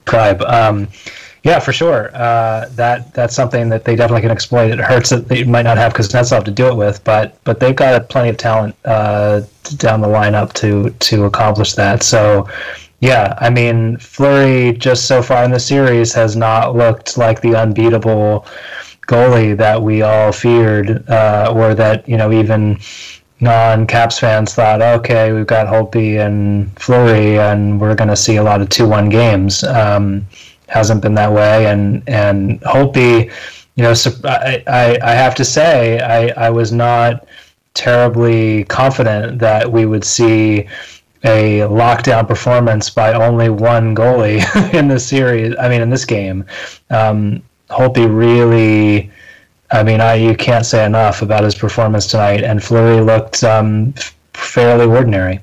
tribe. 0.06 0.42
Um, 0.42 0.88
yeah, 1.42 1.58
for 1.58 1.72
sure. 1.72 2.10
Uh, 2.14 2.68
that 2.70 3.12
that's 3.14 3.34
something 3.34 3.68
that 3.68 3.84
they 3.84 3.96
definitely 3.96 4.22
can 4.22 4.30
exploit. 4.30 4.70
It 4.70 4.78
hurts 4.78 5.10
that 5.10 5.28
they 5.28 5.44
might 5.44 5.62
not 5.62 5.76
have 5.76 5.92
Kuznetsov 5.92 6.44
to 6.44 6.50
do 6.50 6.68
it 6.68 6.76
with, 6.76 7.02
but 7.04 7.42
but 7.44 7.58
they've 7.58 7.74
got 7.74 8.08
plenty 8.08 8.28
of 8.28 8.36
talent 8.36 8.76
uh, 8.84 9.42
down 9.76 10.00
the 10.00 10.08
lineup 10.08 10.52
to 10.54 10.90
to 10.90 11.24
accomplish 11.24 11.74
that. 11.74 12.02
So. 12.02 12.48
Yeah, 13.04 13.36
I 13.38 13.50
mean, 13.50 13.96
Fleury 13.96 14.74
just 14.74 15.08
so 15.08 15.22
far 15.22 15.42
in 15.42 15.50
the 15.50 15.58
series 15.58 16.14
has 16.14 16.36
not 16.36 16.76
looked 16.76 17.18
like 17.18 17.40
the 17.40 17.56
unbeatable 17.56 18.46
goalie 19.08 19.56
that 19.56 19.82
we 19.82 20.02
all 20.02 20.30
feared, 20.30 21.08
uh, 21.10 21.52
or 21.52 21.74
that 21.74 22.08
you 22.08 22.16
know 22.16 22.30
even 22.30 22.78
non-Caps 23.40 24.20
fans 24.20 24.54
thought, 24.54 24.80
okay, 24.80 25.32
we've 25.32 25.48
got 25.48 25.66
Holtby 25.66 26.24
and 26.24 26.72
Fleury, 26.78 27.40
and 27.40 27.80
we're 27.80 27.96
going 27.96 28.08
to 28.08 28.16
see 28.16 28.36
a 28.36 28.42
lot 28.42 28.60
of 28.60 28.68
two-one 28.68 29.08
games. 29.08 29.64
Um, 29.64 30.24
hasn't 30.72 31.02
been 31.02 31.14
that 31.14 31.32
way, 31.32 31.66
and 31.66 32.02
and 32.08 32.60
Holtby, 32.62 33.30
you 33.76 33.82
know, 33.82 33.94
I, 34.24 34.62
I, 34.66 34.98
I 35.02 35.14
have 35.14 35.34
to 35.36 35.44
say, 35.44 36.00
I, 36.00 36.46
I 36.46 36.50
was 36.50 36.72
not 36.72 37.26
terribly 37.74 38.64
confident 38.64 39.38
that 39.38 39.70
we 39.70 39.86
would 39.86 40.04
see 40.04 40.68
a 41.24 41.60
lockdown 41.60 42.26
performance 42.26 42.90
by 42.90 43.12
only 43.12 43.48
one 43.48 43.94
goalie 43.94 44.42
in 44.74 44.88
this 44.88 45.06
series. 45.06 45.54
I 45.58 45.68
mean, 45.68 45.80
in 45.80 45.90
this 45.90 46.04
game, 46.04 46.44
um, 46.90 47.42
really. 47.96 49.10
I 49.74 49.82
mean, 49.82 50.02
I 50.02 50.14
you 50.14 50.36
can't 50.36 50.66
say 50.66 50.84
enough 50.84 51.22
about 51.22 51.44
his 51.44 51.54
performance 51.54 52.06
tonight, 52.06 52.42
and 52.42 52.62
Fleury 52.62 53.00
looked 53.00 53.42
um, 53.42 53.94
fairly 54.34 54.84
ordinary. 54.84 55.40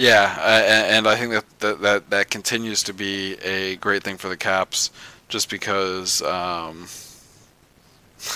Yeah, 0.00 0.34
uh, 0.38 0.64
and 0.94 1.06
I 1.06 1.14
think 1.14 1.32
that, 1.32 1.44
that 1.58 1.82
that 1.82 2.10
that 2.10 2.30
continues 2.30 2.82
to 2.84 2.94
be 2.94 3.34
a 3.44 3.76
great 3.76 4.02
thing 4.02 4.16
for 4.16 4.30
the 4.30 4.36
Caps, 4.36 4.90
just 5.28 5.50
because 5.50 6.22
um, 6.22 6.86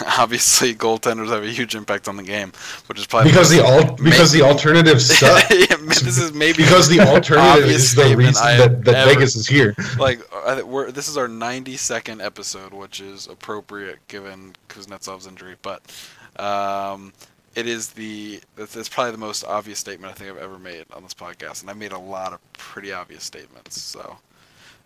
obviously 0.18 0.74
goaltenders 0.74 1.30
have 1.30 1.42
a 1.42 1.48
huge 1.48 1.74
impact 1.74 2.06
on 2.06 2.18
the 2.18 2.22
game, 2.22 2.52
which 2.86 2.98
is 2.98 3.06
probably 3.06 3.30
because 3.30 3.48
the 3.48 3.64
al- 3.64 3.94
because 3.94 4.30
the 4.30 4.42
alternative 4.42 5.00
suck. 5.00 5.42
yeah, 5.50 5.76
this 5.86 6.18
is 6.18 6.34
maybe 6.34 6.58
because 6.64 6.86
the 6.86 7.00
alternative 7.00 7.70
is 7.70 7.94
the 7.94 8.14
reason 8.14 8.44
I 8.44 8.56
that, 8.58 8.84
that 8.84 8.94
ever- 8.96 9.14
Vegas 9.14 9.34
is 9.34 9.48
here. 9.48 9.74
like 9.98 10.20
we're 10.66 10.92
this 10.92 11.08
is 11.08 11.16
our 11.16 11.28
92nd 11.28 12.22
episode, 12.22 12.74
which 12.74 13.00
is 13.00 13.26
appropriate 13.26 14.06
given 14.08 14.54
Kuznetsov's 14.68 15.26
injury, 15.26 15.54
but 15.62 15.80
um, 16.38 17.14
it 17.54 17.66
is 17.66 17.90
the 17.90 18.40
it's, 18.56 18.76
it's 18.76 18.88
probably 18.88 19.12
the 19.12 19.18
most 19.18 19.44
obvious 19.44 19.78
statement 19.78 20.12
I 20.12 20.14
think 20.14 20.30
I've 20.30 20.42
ever 20.42 20.58
made 20.58 20.84
on 20.92 21.02
this 21.02 21.14
podcast, 21.14 21.62
and 21.62 21.70
I 21.70 21.74
made 21.74 21.92
a 21.92 21.98
lot 21.98 22.32
of 22.32 22.52
pretty 22.52 22.92
obvious 22.92 23.24
statements. 23.24 23.80
So. 23.80 24.18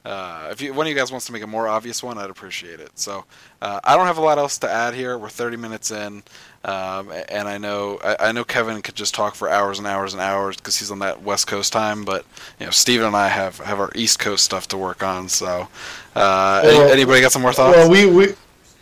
Uh, 0.04 0.48
if 0.50 0.62
you, 0.62 0.72
one 0.72 0.86
of 0.86 0.90
you 0.90 0.96
guys 0.96 1.10
wants 1.10 1.26
to 1.26 1.32
make 1.32 1.42
a 1.42 1.46
more 1.46 1.68
obvious 1.68 2.02
one, 2.02 2.16
I'd 2.16 2.30
appreciate 2.30 2.78
it. 2.80 2.90
So 2.94 3.24
uh, 3.60 3.80
I 3.82 3.96
don't 3.96 4.06
have 4.06 4.16
a 4.16 4.22
lot 4.22 4.38
else 4.38 4.56
to 4.58 4.70
add 4.70 4.94
here. 4.94 5.18
We're 5.18 5.28
30 5.28 5.56
minutes 5.58 5.90
in, 5.90 6.22
um, 6.64 7.12
and 7.28 7.48
I 7.48 7.58
know 7.58 7.98
I, 8.02 8.28
I 8.28 8.32
know 8.32 8.44
Kevin 8.44 8.80
could 8.80 8.94
just 8.94 9.12
talk 9.12 9.34
for 9.34 9.50
hours 9.50 9.78
and 9.78 9.86
hours 9.88 10.14
and 10.14 10.22
hours 10.22 10.56
because 10.56 10.78
he's 10.78 10.90
on 10.92 11.00
that 11.00 11.22
West 11.22 11.46
Coast 11.48 11.72
time. 11.72 12.04
But 12.04 12.24
you 12.58 12.64
know, 12.64 12.70
Stephen 12.70 13.08
and 13.08 13.16
I 13.16 13.28
have, 13.28 13.58
have 13.58 13.80
our 13.80 13.90
East 13.96 14.20
Coast 14.20 14.44
stuff 14.44 14.68
to 14.68 14.78
work 14.78 15.02
on. 15.02 15.28
So 15.28 15.68
uh, 16.14 16.60
Well- 16.64 16.90
anybody 16.92 17.20
got 17.20 17.32
some 17.32 17.42
more 17.42 17.52
thoughts? 17.52 17.76
Well, 17.76 17.90
we, 17.90 18.06
we 18.06 18.34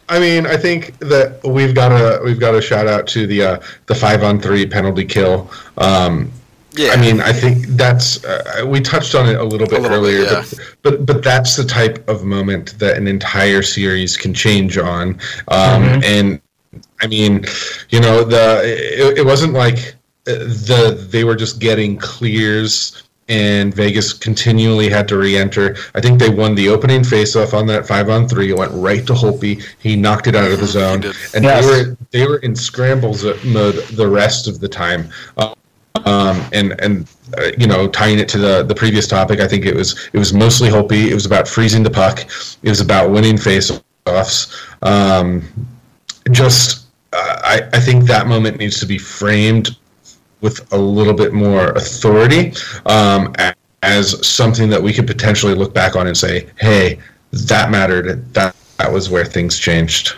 I 0.08 0.18
mean, 0.20 0.46
I 0.46 0.56
think 0.56 0.98
that 1.00 1.40
we've 1.44 1.74
got 1.74 1.92
a 1.92 2.22
we've 2.22 2.38
got 2.40 2.54
a 2.54 2.62
shout 2.62 2.86
out 2.86 3.06
to 3.08 3.26
the 3.26 3.42
uh, 3.42 3.60
the 3.86 3.94
five 3.94 4.22
on 4.22 4.40
three 4.40 4.66
penalty 4.66 5.04
kill. 5.04 5.50
Um, 5.78 6.30
yeah, 6.72 6.90
I 6.90 6.96
mean, 6.96 7.20
I 7.20 7.32
think 7.32 7.66
that's 7.68 8.24
uh, 8.24 8.64
we 8.66 8.80
touched 8.80 9.14
on 9.14 9.28
it 9.28 9.36
a 9.40 9.42
little 9.42 9.66
bit 9.66 9.78
A 9.78 9.82
little 9.82 10.00
bit, 10.02 10.14
earlier, 10.14 10.24
yeah. 10.24 10.44
but, 10.50 10.60
but 10.82 11.06
but 11.06 11.24
that's 11.24 11.56
the 11.56 11.64
type 11.64 12.06
of 12.08 12.22
moment 12.24 12.78
that 12.78 12.96
an 12.96 13.08
entire 13.08 13.62
series 13.62 14.16
can 14.16 14.34
change 14.34 14.78
on. 14.78 15.18
Um, 15.48 15.82
Mhm. 15.82 16.04
And 16.04 16.40
I 17.00 17.06
mean, 17.06 17.44
you 17.90 18.00
know, 18.00 18.24
the 18.24 18.60
it, 18.64 19.18
it 19.18 19.26
wasn't 19.26 19.54
like 19.54 19.94
uh, 20.28 20.32
the 20.34 21.06
they 21.10 21.24
were 21.24 21.36
just 21.36 21.58
getting 21.58 21.96
clears. 21.96 23.02
And 23.28 23.74
Vegas 23.74 24.12
continually 24.12 24.88
had 24.88 25.08
to 25.08 25.16
re-enter. 25.18 25.76
I 25.96 26.00
think 26.00 26.20
they 26.20 26.28
won 26.28 26.54
the 26.54 26.68
opening 26.68 27.02
face-off 27.02 27.54
on 27.54 27.66
that 27.66 27.84
five-on-three. 27.86 28.50
It 28.50 28.56
went 28.56 28.70
right 28.72 29.04
to 29.06 29.14
Holtby. 29.14 29.64
He 29.80 29.96
knocked 29.96 30.28
it 30.28 30.36
out 30.36 30.48
of 30.50 30.60
the 30.60 30.66
He 30.66 30.72
zone, 30.72 31.02
and 31.34 31.44
Yes. 31.44 31.64
they 31.64 31.70
were 31.70 31.96
they 32.12 32.26
were 32.26 32.38
in 32.38 32.54
scrambles 32.54 33.24
mode 33.44 33.74
the 33.92 34.06
rest 34.06 34.46
of 34.46 34.60
the 34.60 34.68
time. 34.68 35.08
Um, 36.04 36.40
and 36.52 36.80
and 36.80 37.08
uh, 37.36 37.50
you 37.58 37.66
know, 37.66 37.88
tying 37.88 38.20
it 38.20 38.28
to 38.28 38.38
the 38.38 38.62
the 38.62 38.74
previous 38.74 39.08
topic, 39.08 39.40
I 39.40 39.48
think 39.48 39.66
it 39.66 39.74
was 39.74 40.08
it 40.12 40.18
was 40.18 40.32
mostly 40.32 40.68
Holtby. 40.68 41.08
It 41.10 41.14
was 41.14 41.26
about 41.26 41.48
freezing 41.48 41.82
the 41.82 41.90
puck. 41.90 42.20
It 42.62 42.68
was 42.68 42.80
about 42.80 43.10
winning 43.10 43.38
face-offs. 43.38 44.56
Um, 44.82 45.42
just, 46.30 46.86
uh, 47.12 47.40
I 47.42 47.62
I 47.72 47.80
think 47.80 48.04
that 48.04 48.28
moment 48.28 48.58
needs 48.58 48.78
to 48.78 48.86
be 48.86 48.98
framed 48.98 49.76
with 50.40 50.72
a 50.72 50.76
little 50.76 51.14
bit 51.14 51.32
more 51.32 51.68
authority 51.70 52.52
um, 52.86 53.34
as 53.82 54.26
something 54.26 54.68
that 54.70 54.82
we 54.82 54.92
could 54.92 55.06
potentially 55.06 55.54
look 55.54 55.72
back 55.72 55.96
on 55.96 56.06
and 56.06 56.16
say, 56.16 56.48
hey, 56.58 56.98
that 57.32 57.70
mattered. 57.70 58.32
That 58.34 58.54
that 58.78 58.92
was 58.92 59.08
where 59.08 59.24
things 59.24 59.58
changed. 59.58 60.16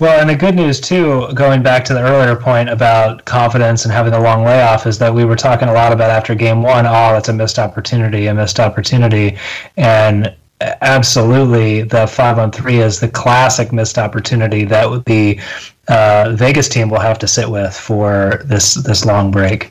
Well, 0.00 0.20
and 0.20 0.30
the 0.30 0.36
good 0.36 0.54
news 0.54 0.80
too, 0.80 1.28
going 1.34 1.62
back 1.62 1.84
to 1.86 1.94
the 1.94 2.00
earlier 2.00 2.36
point 2.36 2.68
about 2.68 3.24
confidence 3.24 3.84
and 3.84 3.92
having 3.92 4.12
the 4.12 4.20
long 4.20 4.44
layoff, 4.44 4.86
is 4.86 4.98
that 4.98 5.12
we 5.12 5.24
were 5.24 5.36
talking 5.36 5.68
a 5.68 5.72
lot 5.72 5.92
about 5.92 6.10
after 6.10 6.34
game 6.34 6.62
one. 6.62 6.86
Oh, 6.86 7.12
that's 7.12 7.28
a 7.28 7.32
missed 7.32 7.58
opportunity, 7.58 8.28
a 8.28 8.34
missed 8.34 8.60
opportunity, 8.60 9.36
and 9.76 10.34
absolutely, 10.60 11.82
the 11.82 12.06
five 12.06 12.38
on 12.38 12.52
three 12.52 12.78
is 12.78 13.00
the 13.00 13.08
classic 13.08 13.72
missed 13.72 13.98
opportunity 13.98 14.64
that 14.64 15.04
the 15.04 15.40
uh, 15.88 16.34
Vegas 16.36 16.68
team 16.68 16.90
will 16.90 17.00
have 17.00 17.18
to 17.18 17.28
sit 17.28 17.48
with 17.48 17.74
for 17.76 18.42
this 18.44 18.74
this 18.74 19.04
long 19.04 19.30
break. 19.30 19.70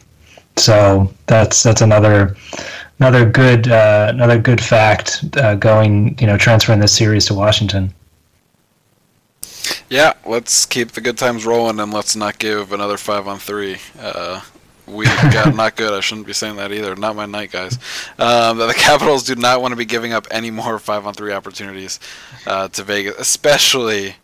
So 0.55 1.13
that's 1.27 1.63
that's 1.63 1.81
another 1.81 2.35
another 2.99 3.29
good 3.29 3.67
uh, 3.67 4.07
another 4.09 4.39
good 4.39 4.61
fact 4.61 5.23
uh, 5.37 5.55
going 5.55 6.17
you 6.19 6.27
know 6.27 6.37
transferring 6.37 6.79
this 6.79 6.95
series 6.95 7.25
to 7.25 7.33
Washington. 7.33 7.93
Yeah, 9.89 10.13
let's 10.25 10.65
keep 10.65 10.91
the 10.91 11.01
good 11.01 11.17
times 11.17 11.45
rolling 11.45 11.79
and 11.79 11.93
let's 11.93 12.15
not 12.15 12.39
give 12.39 12.73
another 12.73 12.97
five 12.97 13.27
on 13.27 13.39
three. 13.39 13.77
Uh, 13.99 14.41
we 14.85 15.05
got 15.05 15.55
not 15.55 15.75
good. 15.75 15.93
I 15.93 15.99
shouldn't 15.99 16.27
be 16.27 16.33
saying 16.33 16.55
that 16.57 16.71
either. 16.71 16.95
Not 16.95 17.15
my 17.15 17.25
night, 17.25 17.51
guys. 17.51 17.77
Um, 18.17 18.57
the 18.57 18.73
Capitals 18.75 19.23
do 19.23 19.35
not 19.35 19.61
want 19.61 19.73
to 19.73 19.75
be 19.75 19.85
giving 19.85 20.13
up 20.13 20.27
any 20.31 20.51
more 20.51 20.79
five 20.79 21.05
on 21.05 21.13
three 21.13 21.33
opportunities 21.33 21.99
uh, 22.45 22.69
to 22.69 22.83
Vegas, 22.83 23.15
especially 23.19 24.15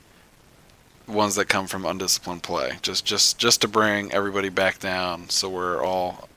ones 1.08 1.36
that 1.36 1.46
come 1.46 1.68
from 1.68 1.86
undisciplined 1.86 2.44
play. 2.44 2.78
Just, 2.82 3.06
just, 3.06 3.38
just 3.38 3.62
to 3.62 3.68
bring 3.68 4.12
everybody 4.12 4.50
back 4.50 4.80
down, 4.80 5.30
so 5.30 5.50
we're 5.50 5.84
all 5.84 6.30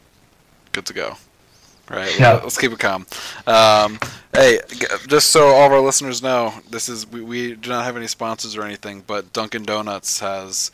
good 0.72 0.86
to 0.86 0.92
go. 0.92 1.16
Right. 1.88 2.18
Yeah. 2.18 2.40
Let's 2.42 2.58
keep 2.58 2.72
it 2.72 2.80
calm. 2.80 3.06
Um, 3.46 4.00
hey, 4.32 4.58
just 5.06 5.28
so 5.30 5.46
all 5.46 5.66
of 5.66 5.72
our 5.72 5.80
listeners 5.80 6.20
know, 6.22 6.52
this 6.68 6.88
is 6.88 7.06
we, 7.06 7.20
we 7.20 7.54
do 7.54 7.70
not 7.70 7.84
have 7.84 7.96
any 7.96 8.08
sponsors 8.08 8.56
or 8.56 8.62
anything, 8.62 9.04
but 9.06 9.32
Dunkin' 9.32 9.64
Donuts 9.64 10.18
has 10.20 10.72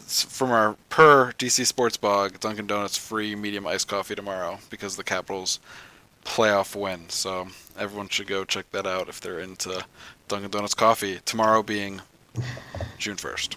from 0.00 0.50
our 0.50 0.76
per 0.88 1.32
DC 1.32 1.66
Sports 1.66 1.98
Blog, 1.98 2.40
Dunkin' 2.40 2.66
Donuts 2.66 2.96
free 2.96 3.34
medium 3.34 3.66
iced 3.66 3.88
coffee 3.88 4.14
tomorrow 4.14 4.58
because 4.70 4.96
the 4.96 5.04
Capitals 5.04 5.60
playoff 6.24 6.74
win. 6.74 7.08
So 7.08 7.48
everyone 7.78 8.08
should 8.08 8.26
go 8.26 8.44
check 8.44 8.70
that 8.72 8.86
out 8.86 9.10
if 9.10 9.20
they're 9.20 9.40
into 9.40 9.84
Dunkin' 10.28 10.50
Donuts 10.50 10.74
coffee. 10.74 11.20
Tomorrow 11.26 11.62
being 11.62 12.00
June 12.98 13.16
first. 13.16 13.56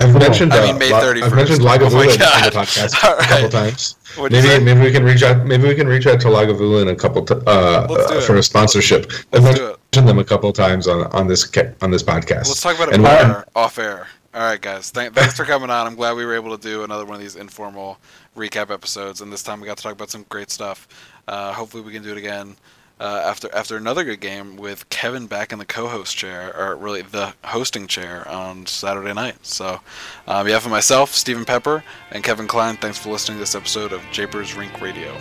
I've 0.00 0.14
mentioned. 0.14 0.52
I 0.52 0.58
uh, 0.58 0.66
mean, 0.66 0.78
May 0.78 0.90
31st. 0.90 1.22
I've 1.22 1.34
mentioned 1.34 1.60
Oh 1.62 1.64
Lagavulin 1.64 2.12
on 2.12 2.18
God. 2.18 2.52
the 2.52 2.58
podcast 2.58 3.04
All 3.08 3.18
a 3.18 3.22
couple 3.22 3.48
times. 3.48 3.96
What'd 4.16 4.32
Maybe 4.44 4.64
maybe 4.64 4.80
we 4.80 4.92
can 4.92 5.02
reach 5.04 5.22
out. 5.22 5.44
Maybe 5.44 5.66
we 5.66 5.74
can 5.74 5.88
reach 5.88 6.06
out 6.06 6.20
to 6.20 6.28
Lagavulin 6.28 6.90
a 6.90 6.94
couple 6.96 7.24
t- 7.24 7.34
uh, 7.34 7.50
uh, 7.50 8.20
for 8.20 8.36
a 8.36 8.42
sponsorship. 8.42 9.10
I've 9.32 9.42
Let's 9.42 9.58
do 9.58 9.66
it. 9.70 9.76
mentioned 9.92 10.08
them 10.08 10.18
a 10.20 10.24
couple 10.24 10.52
times 10.52 10.86
on 10.86 11.04
on 11.12 11.26
this 11.26 11.50
on 11.82 11.90
this 11.90 12.02
podcast. 12.04 12.46
Let's 12.48 12.60
talk 12.60 12.76
about 12.76 12.88
it 12.88 12.94
And 12.94 13.02
more 13.02 13.12
when- 13.12 13.44
off 13.56 13.78
air. 13.78 14.06
All 14.34 14.42
right, 14.42 14.60
guys. 14.60 14.92
Th- 14.92 15.10
thanks 15.12 15.34
for 15.36 15.44
coming 15.44 15.70
on. 15.70 15.86
I'm 15.86 15.96
glad 15.96 16.14
we 16.14 16.24
were 16.24 16.34
able 16.34 16.56
to 16.56 16.62
do 16.62 16.84
another 16.84 17.04
one 17.04 17.14
of 17.14 17.20
these 17.20 17.34
informal 17.34 17.98
recap 18.36 18.70
episodes, 18.70 19.20
and 19.20 19.32
this 19.32 19.42
time 19.42 19.60
we 19.60 19.66
got 19.66 19.78
to 19.78 19.82
talk 19.82 19.92
about 19.94 20.10
some 20.10 20.24
great 20.28 20.50
stuff. 20.50 20.86
Uh, 21.26 21.52
hopefully, 21.52 21.82
we 21.82 21.92
can 21.92 22.02
do 22.04 22.12
it 22.12 22.18
again 22.18 22.54
uh, 23.00 23.22
after 23.24 23.54
after 23.54 23.76
another 23.76 24.04
good 24.04 24.20
game 24.20 24.56
with 24.56 24.88
Kevin 24.90 25.26
back 25.26 25.52
in 25.52 25.58
the 25.58 25.64
co-host 25.64 26.16
chair, 26.16 26.54
or 26.56 26.76
really 26.76 27.02
the 27.02 27.34
hosting 27.44 27.86
chair 27.86 28.26
on 28.28 28.66
Saturday 28.66 29.14
night. 29.14 29.44
So, 29.46 29.80
uh, 30.26 30.32
on 30.32 30.44
behalf 30.46 30.64
of 30.64 30.70
myself, 30.70 31.14
Stephen 31.14 31.44
Pepper, 31.44 31.84
and 32.10 32.24
Kevin 32.24 32.46
Klein, 32.46 32.76
thanks 32.76 32.98
for 32.98 33.10
listening 33.10 33.36
to 33.36 33.40
this 33.40 33.54
episode 33.54 33.92
of 33.92 34.02
Japers 34.12 34.54
Rink 34.54 34.80
Radio. 34.80 35.14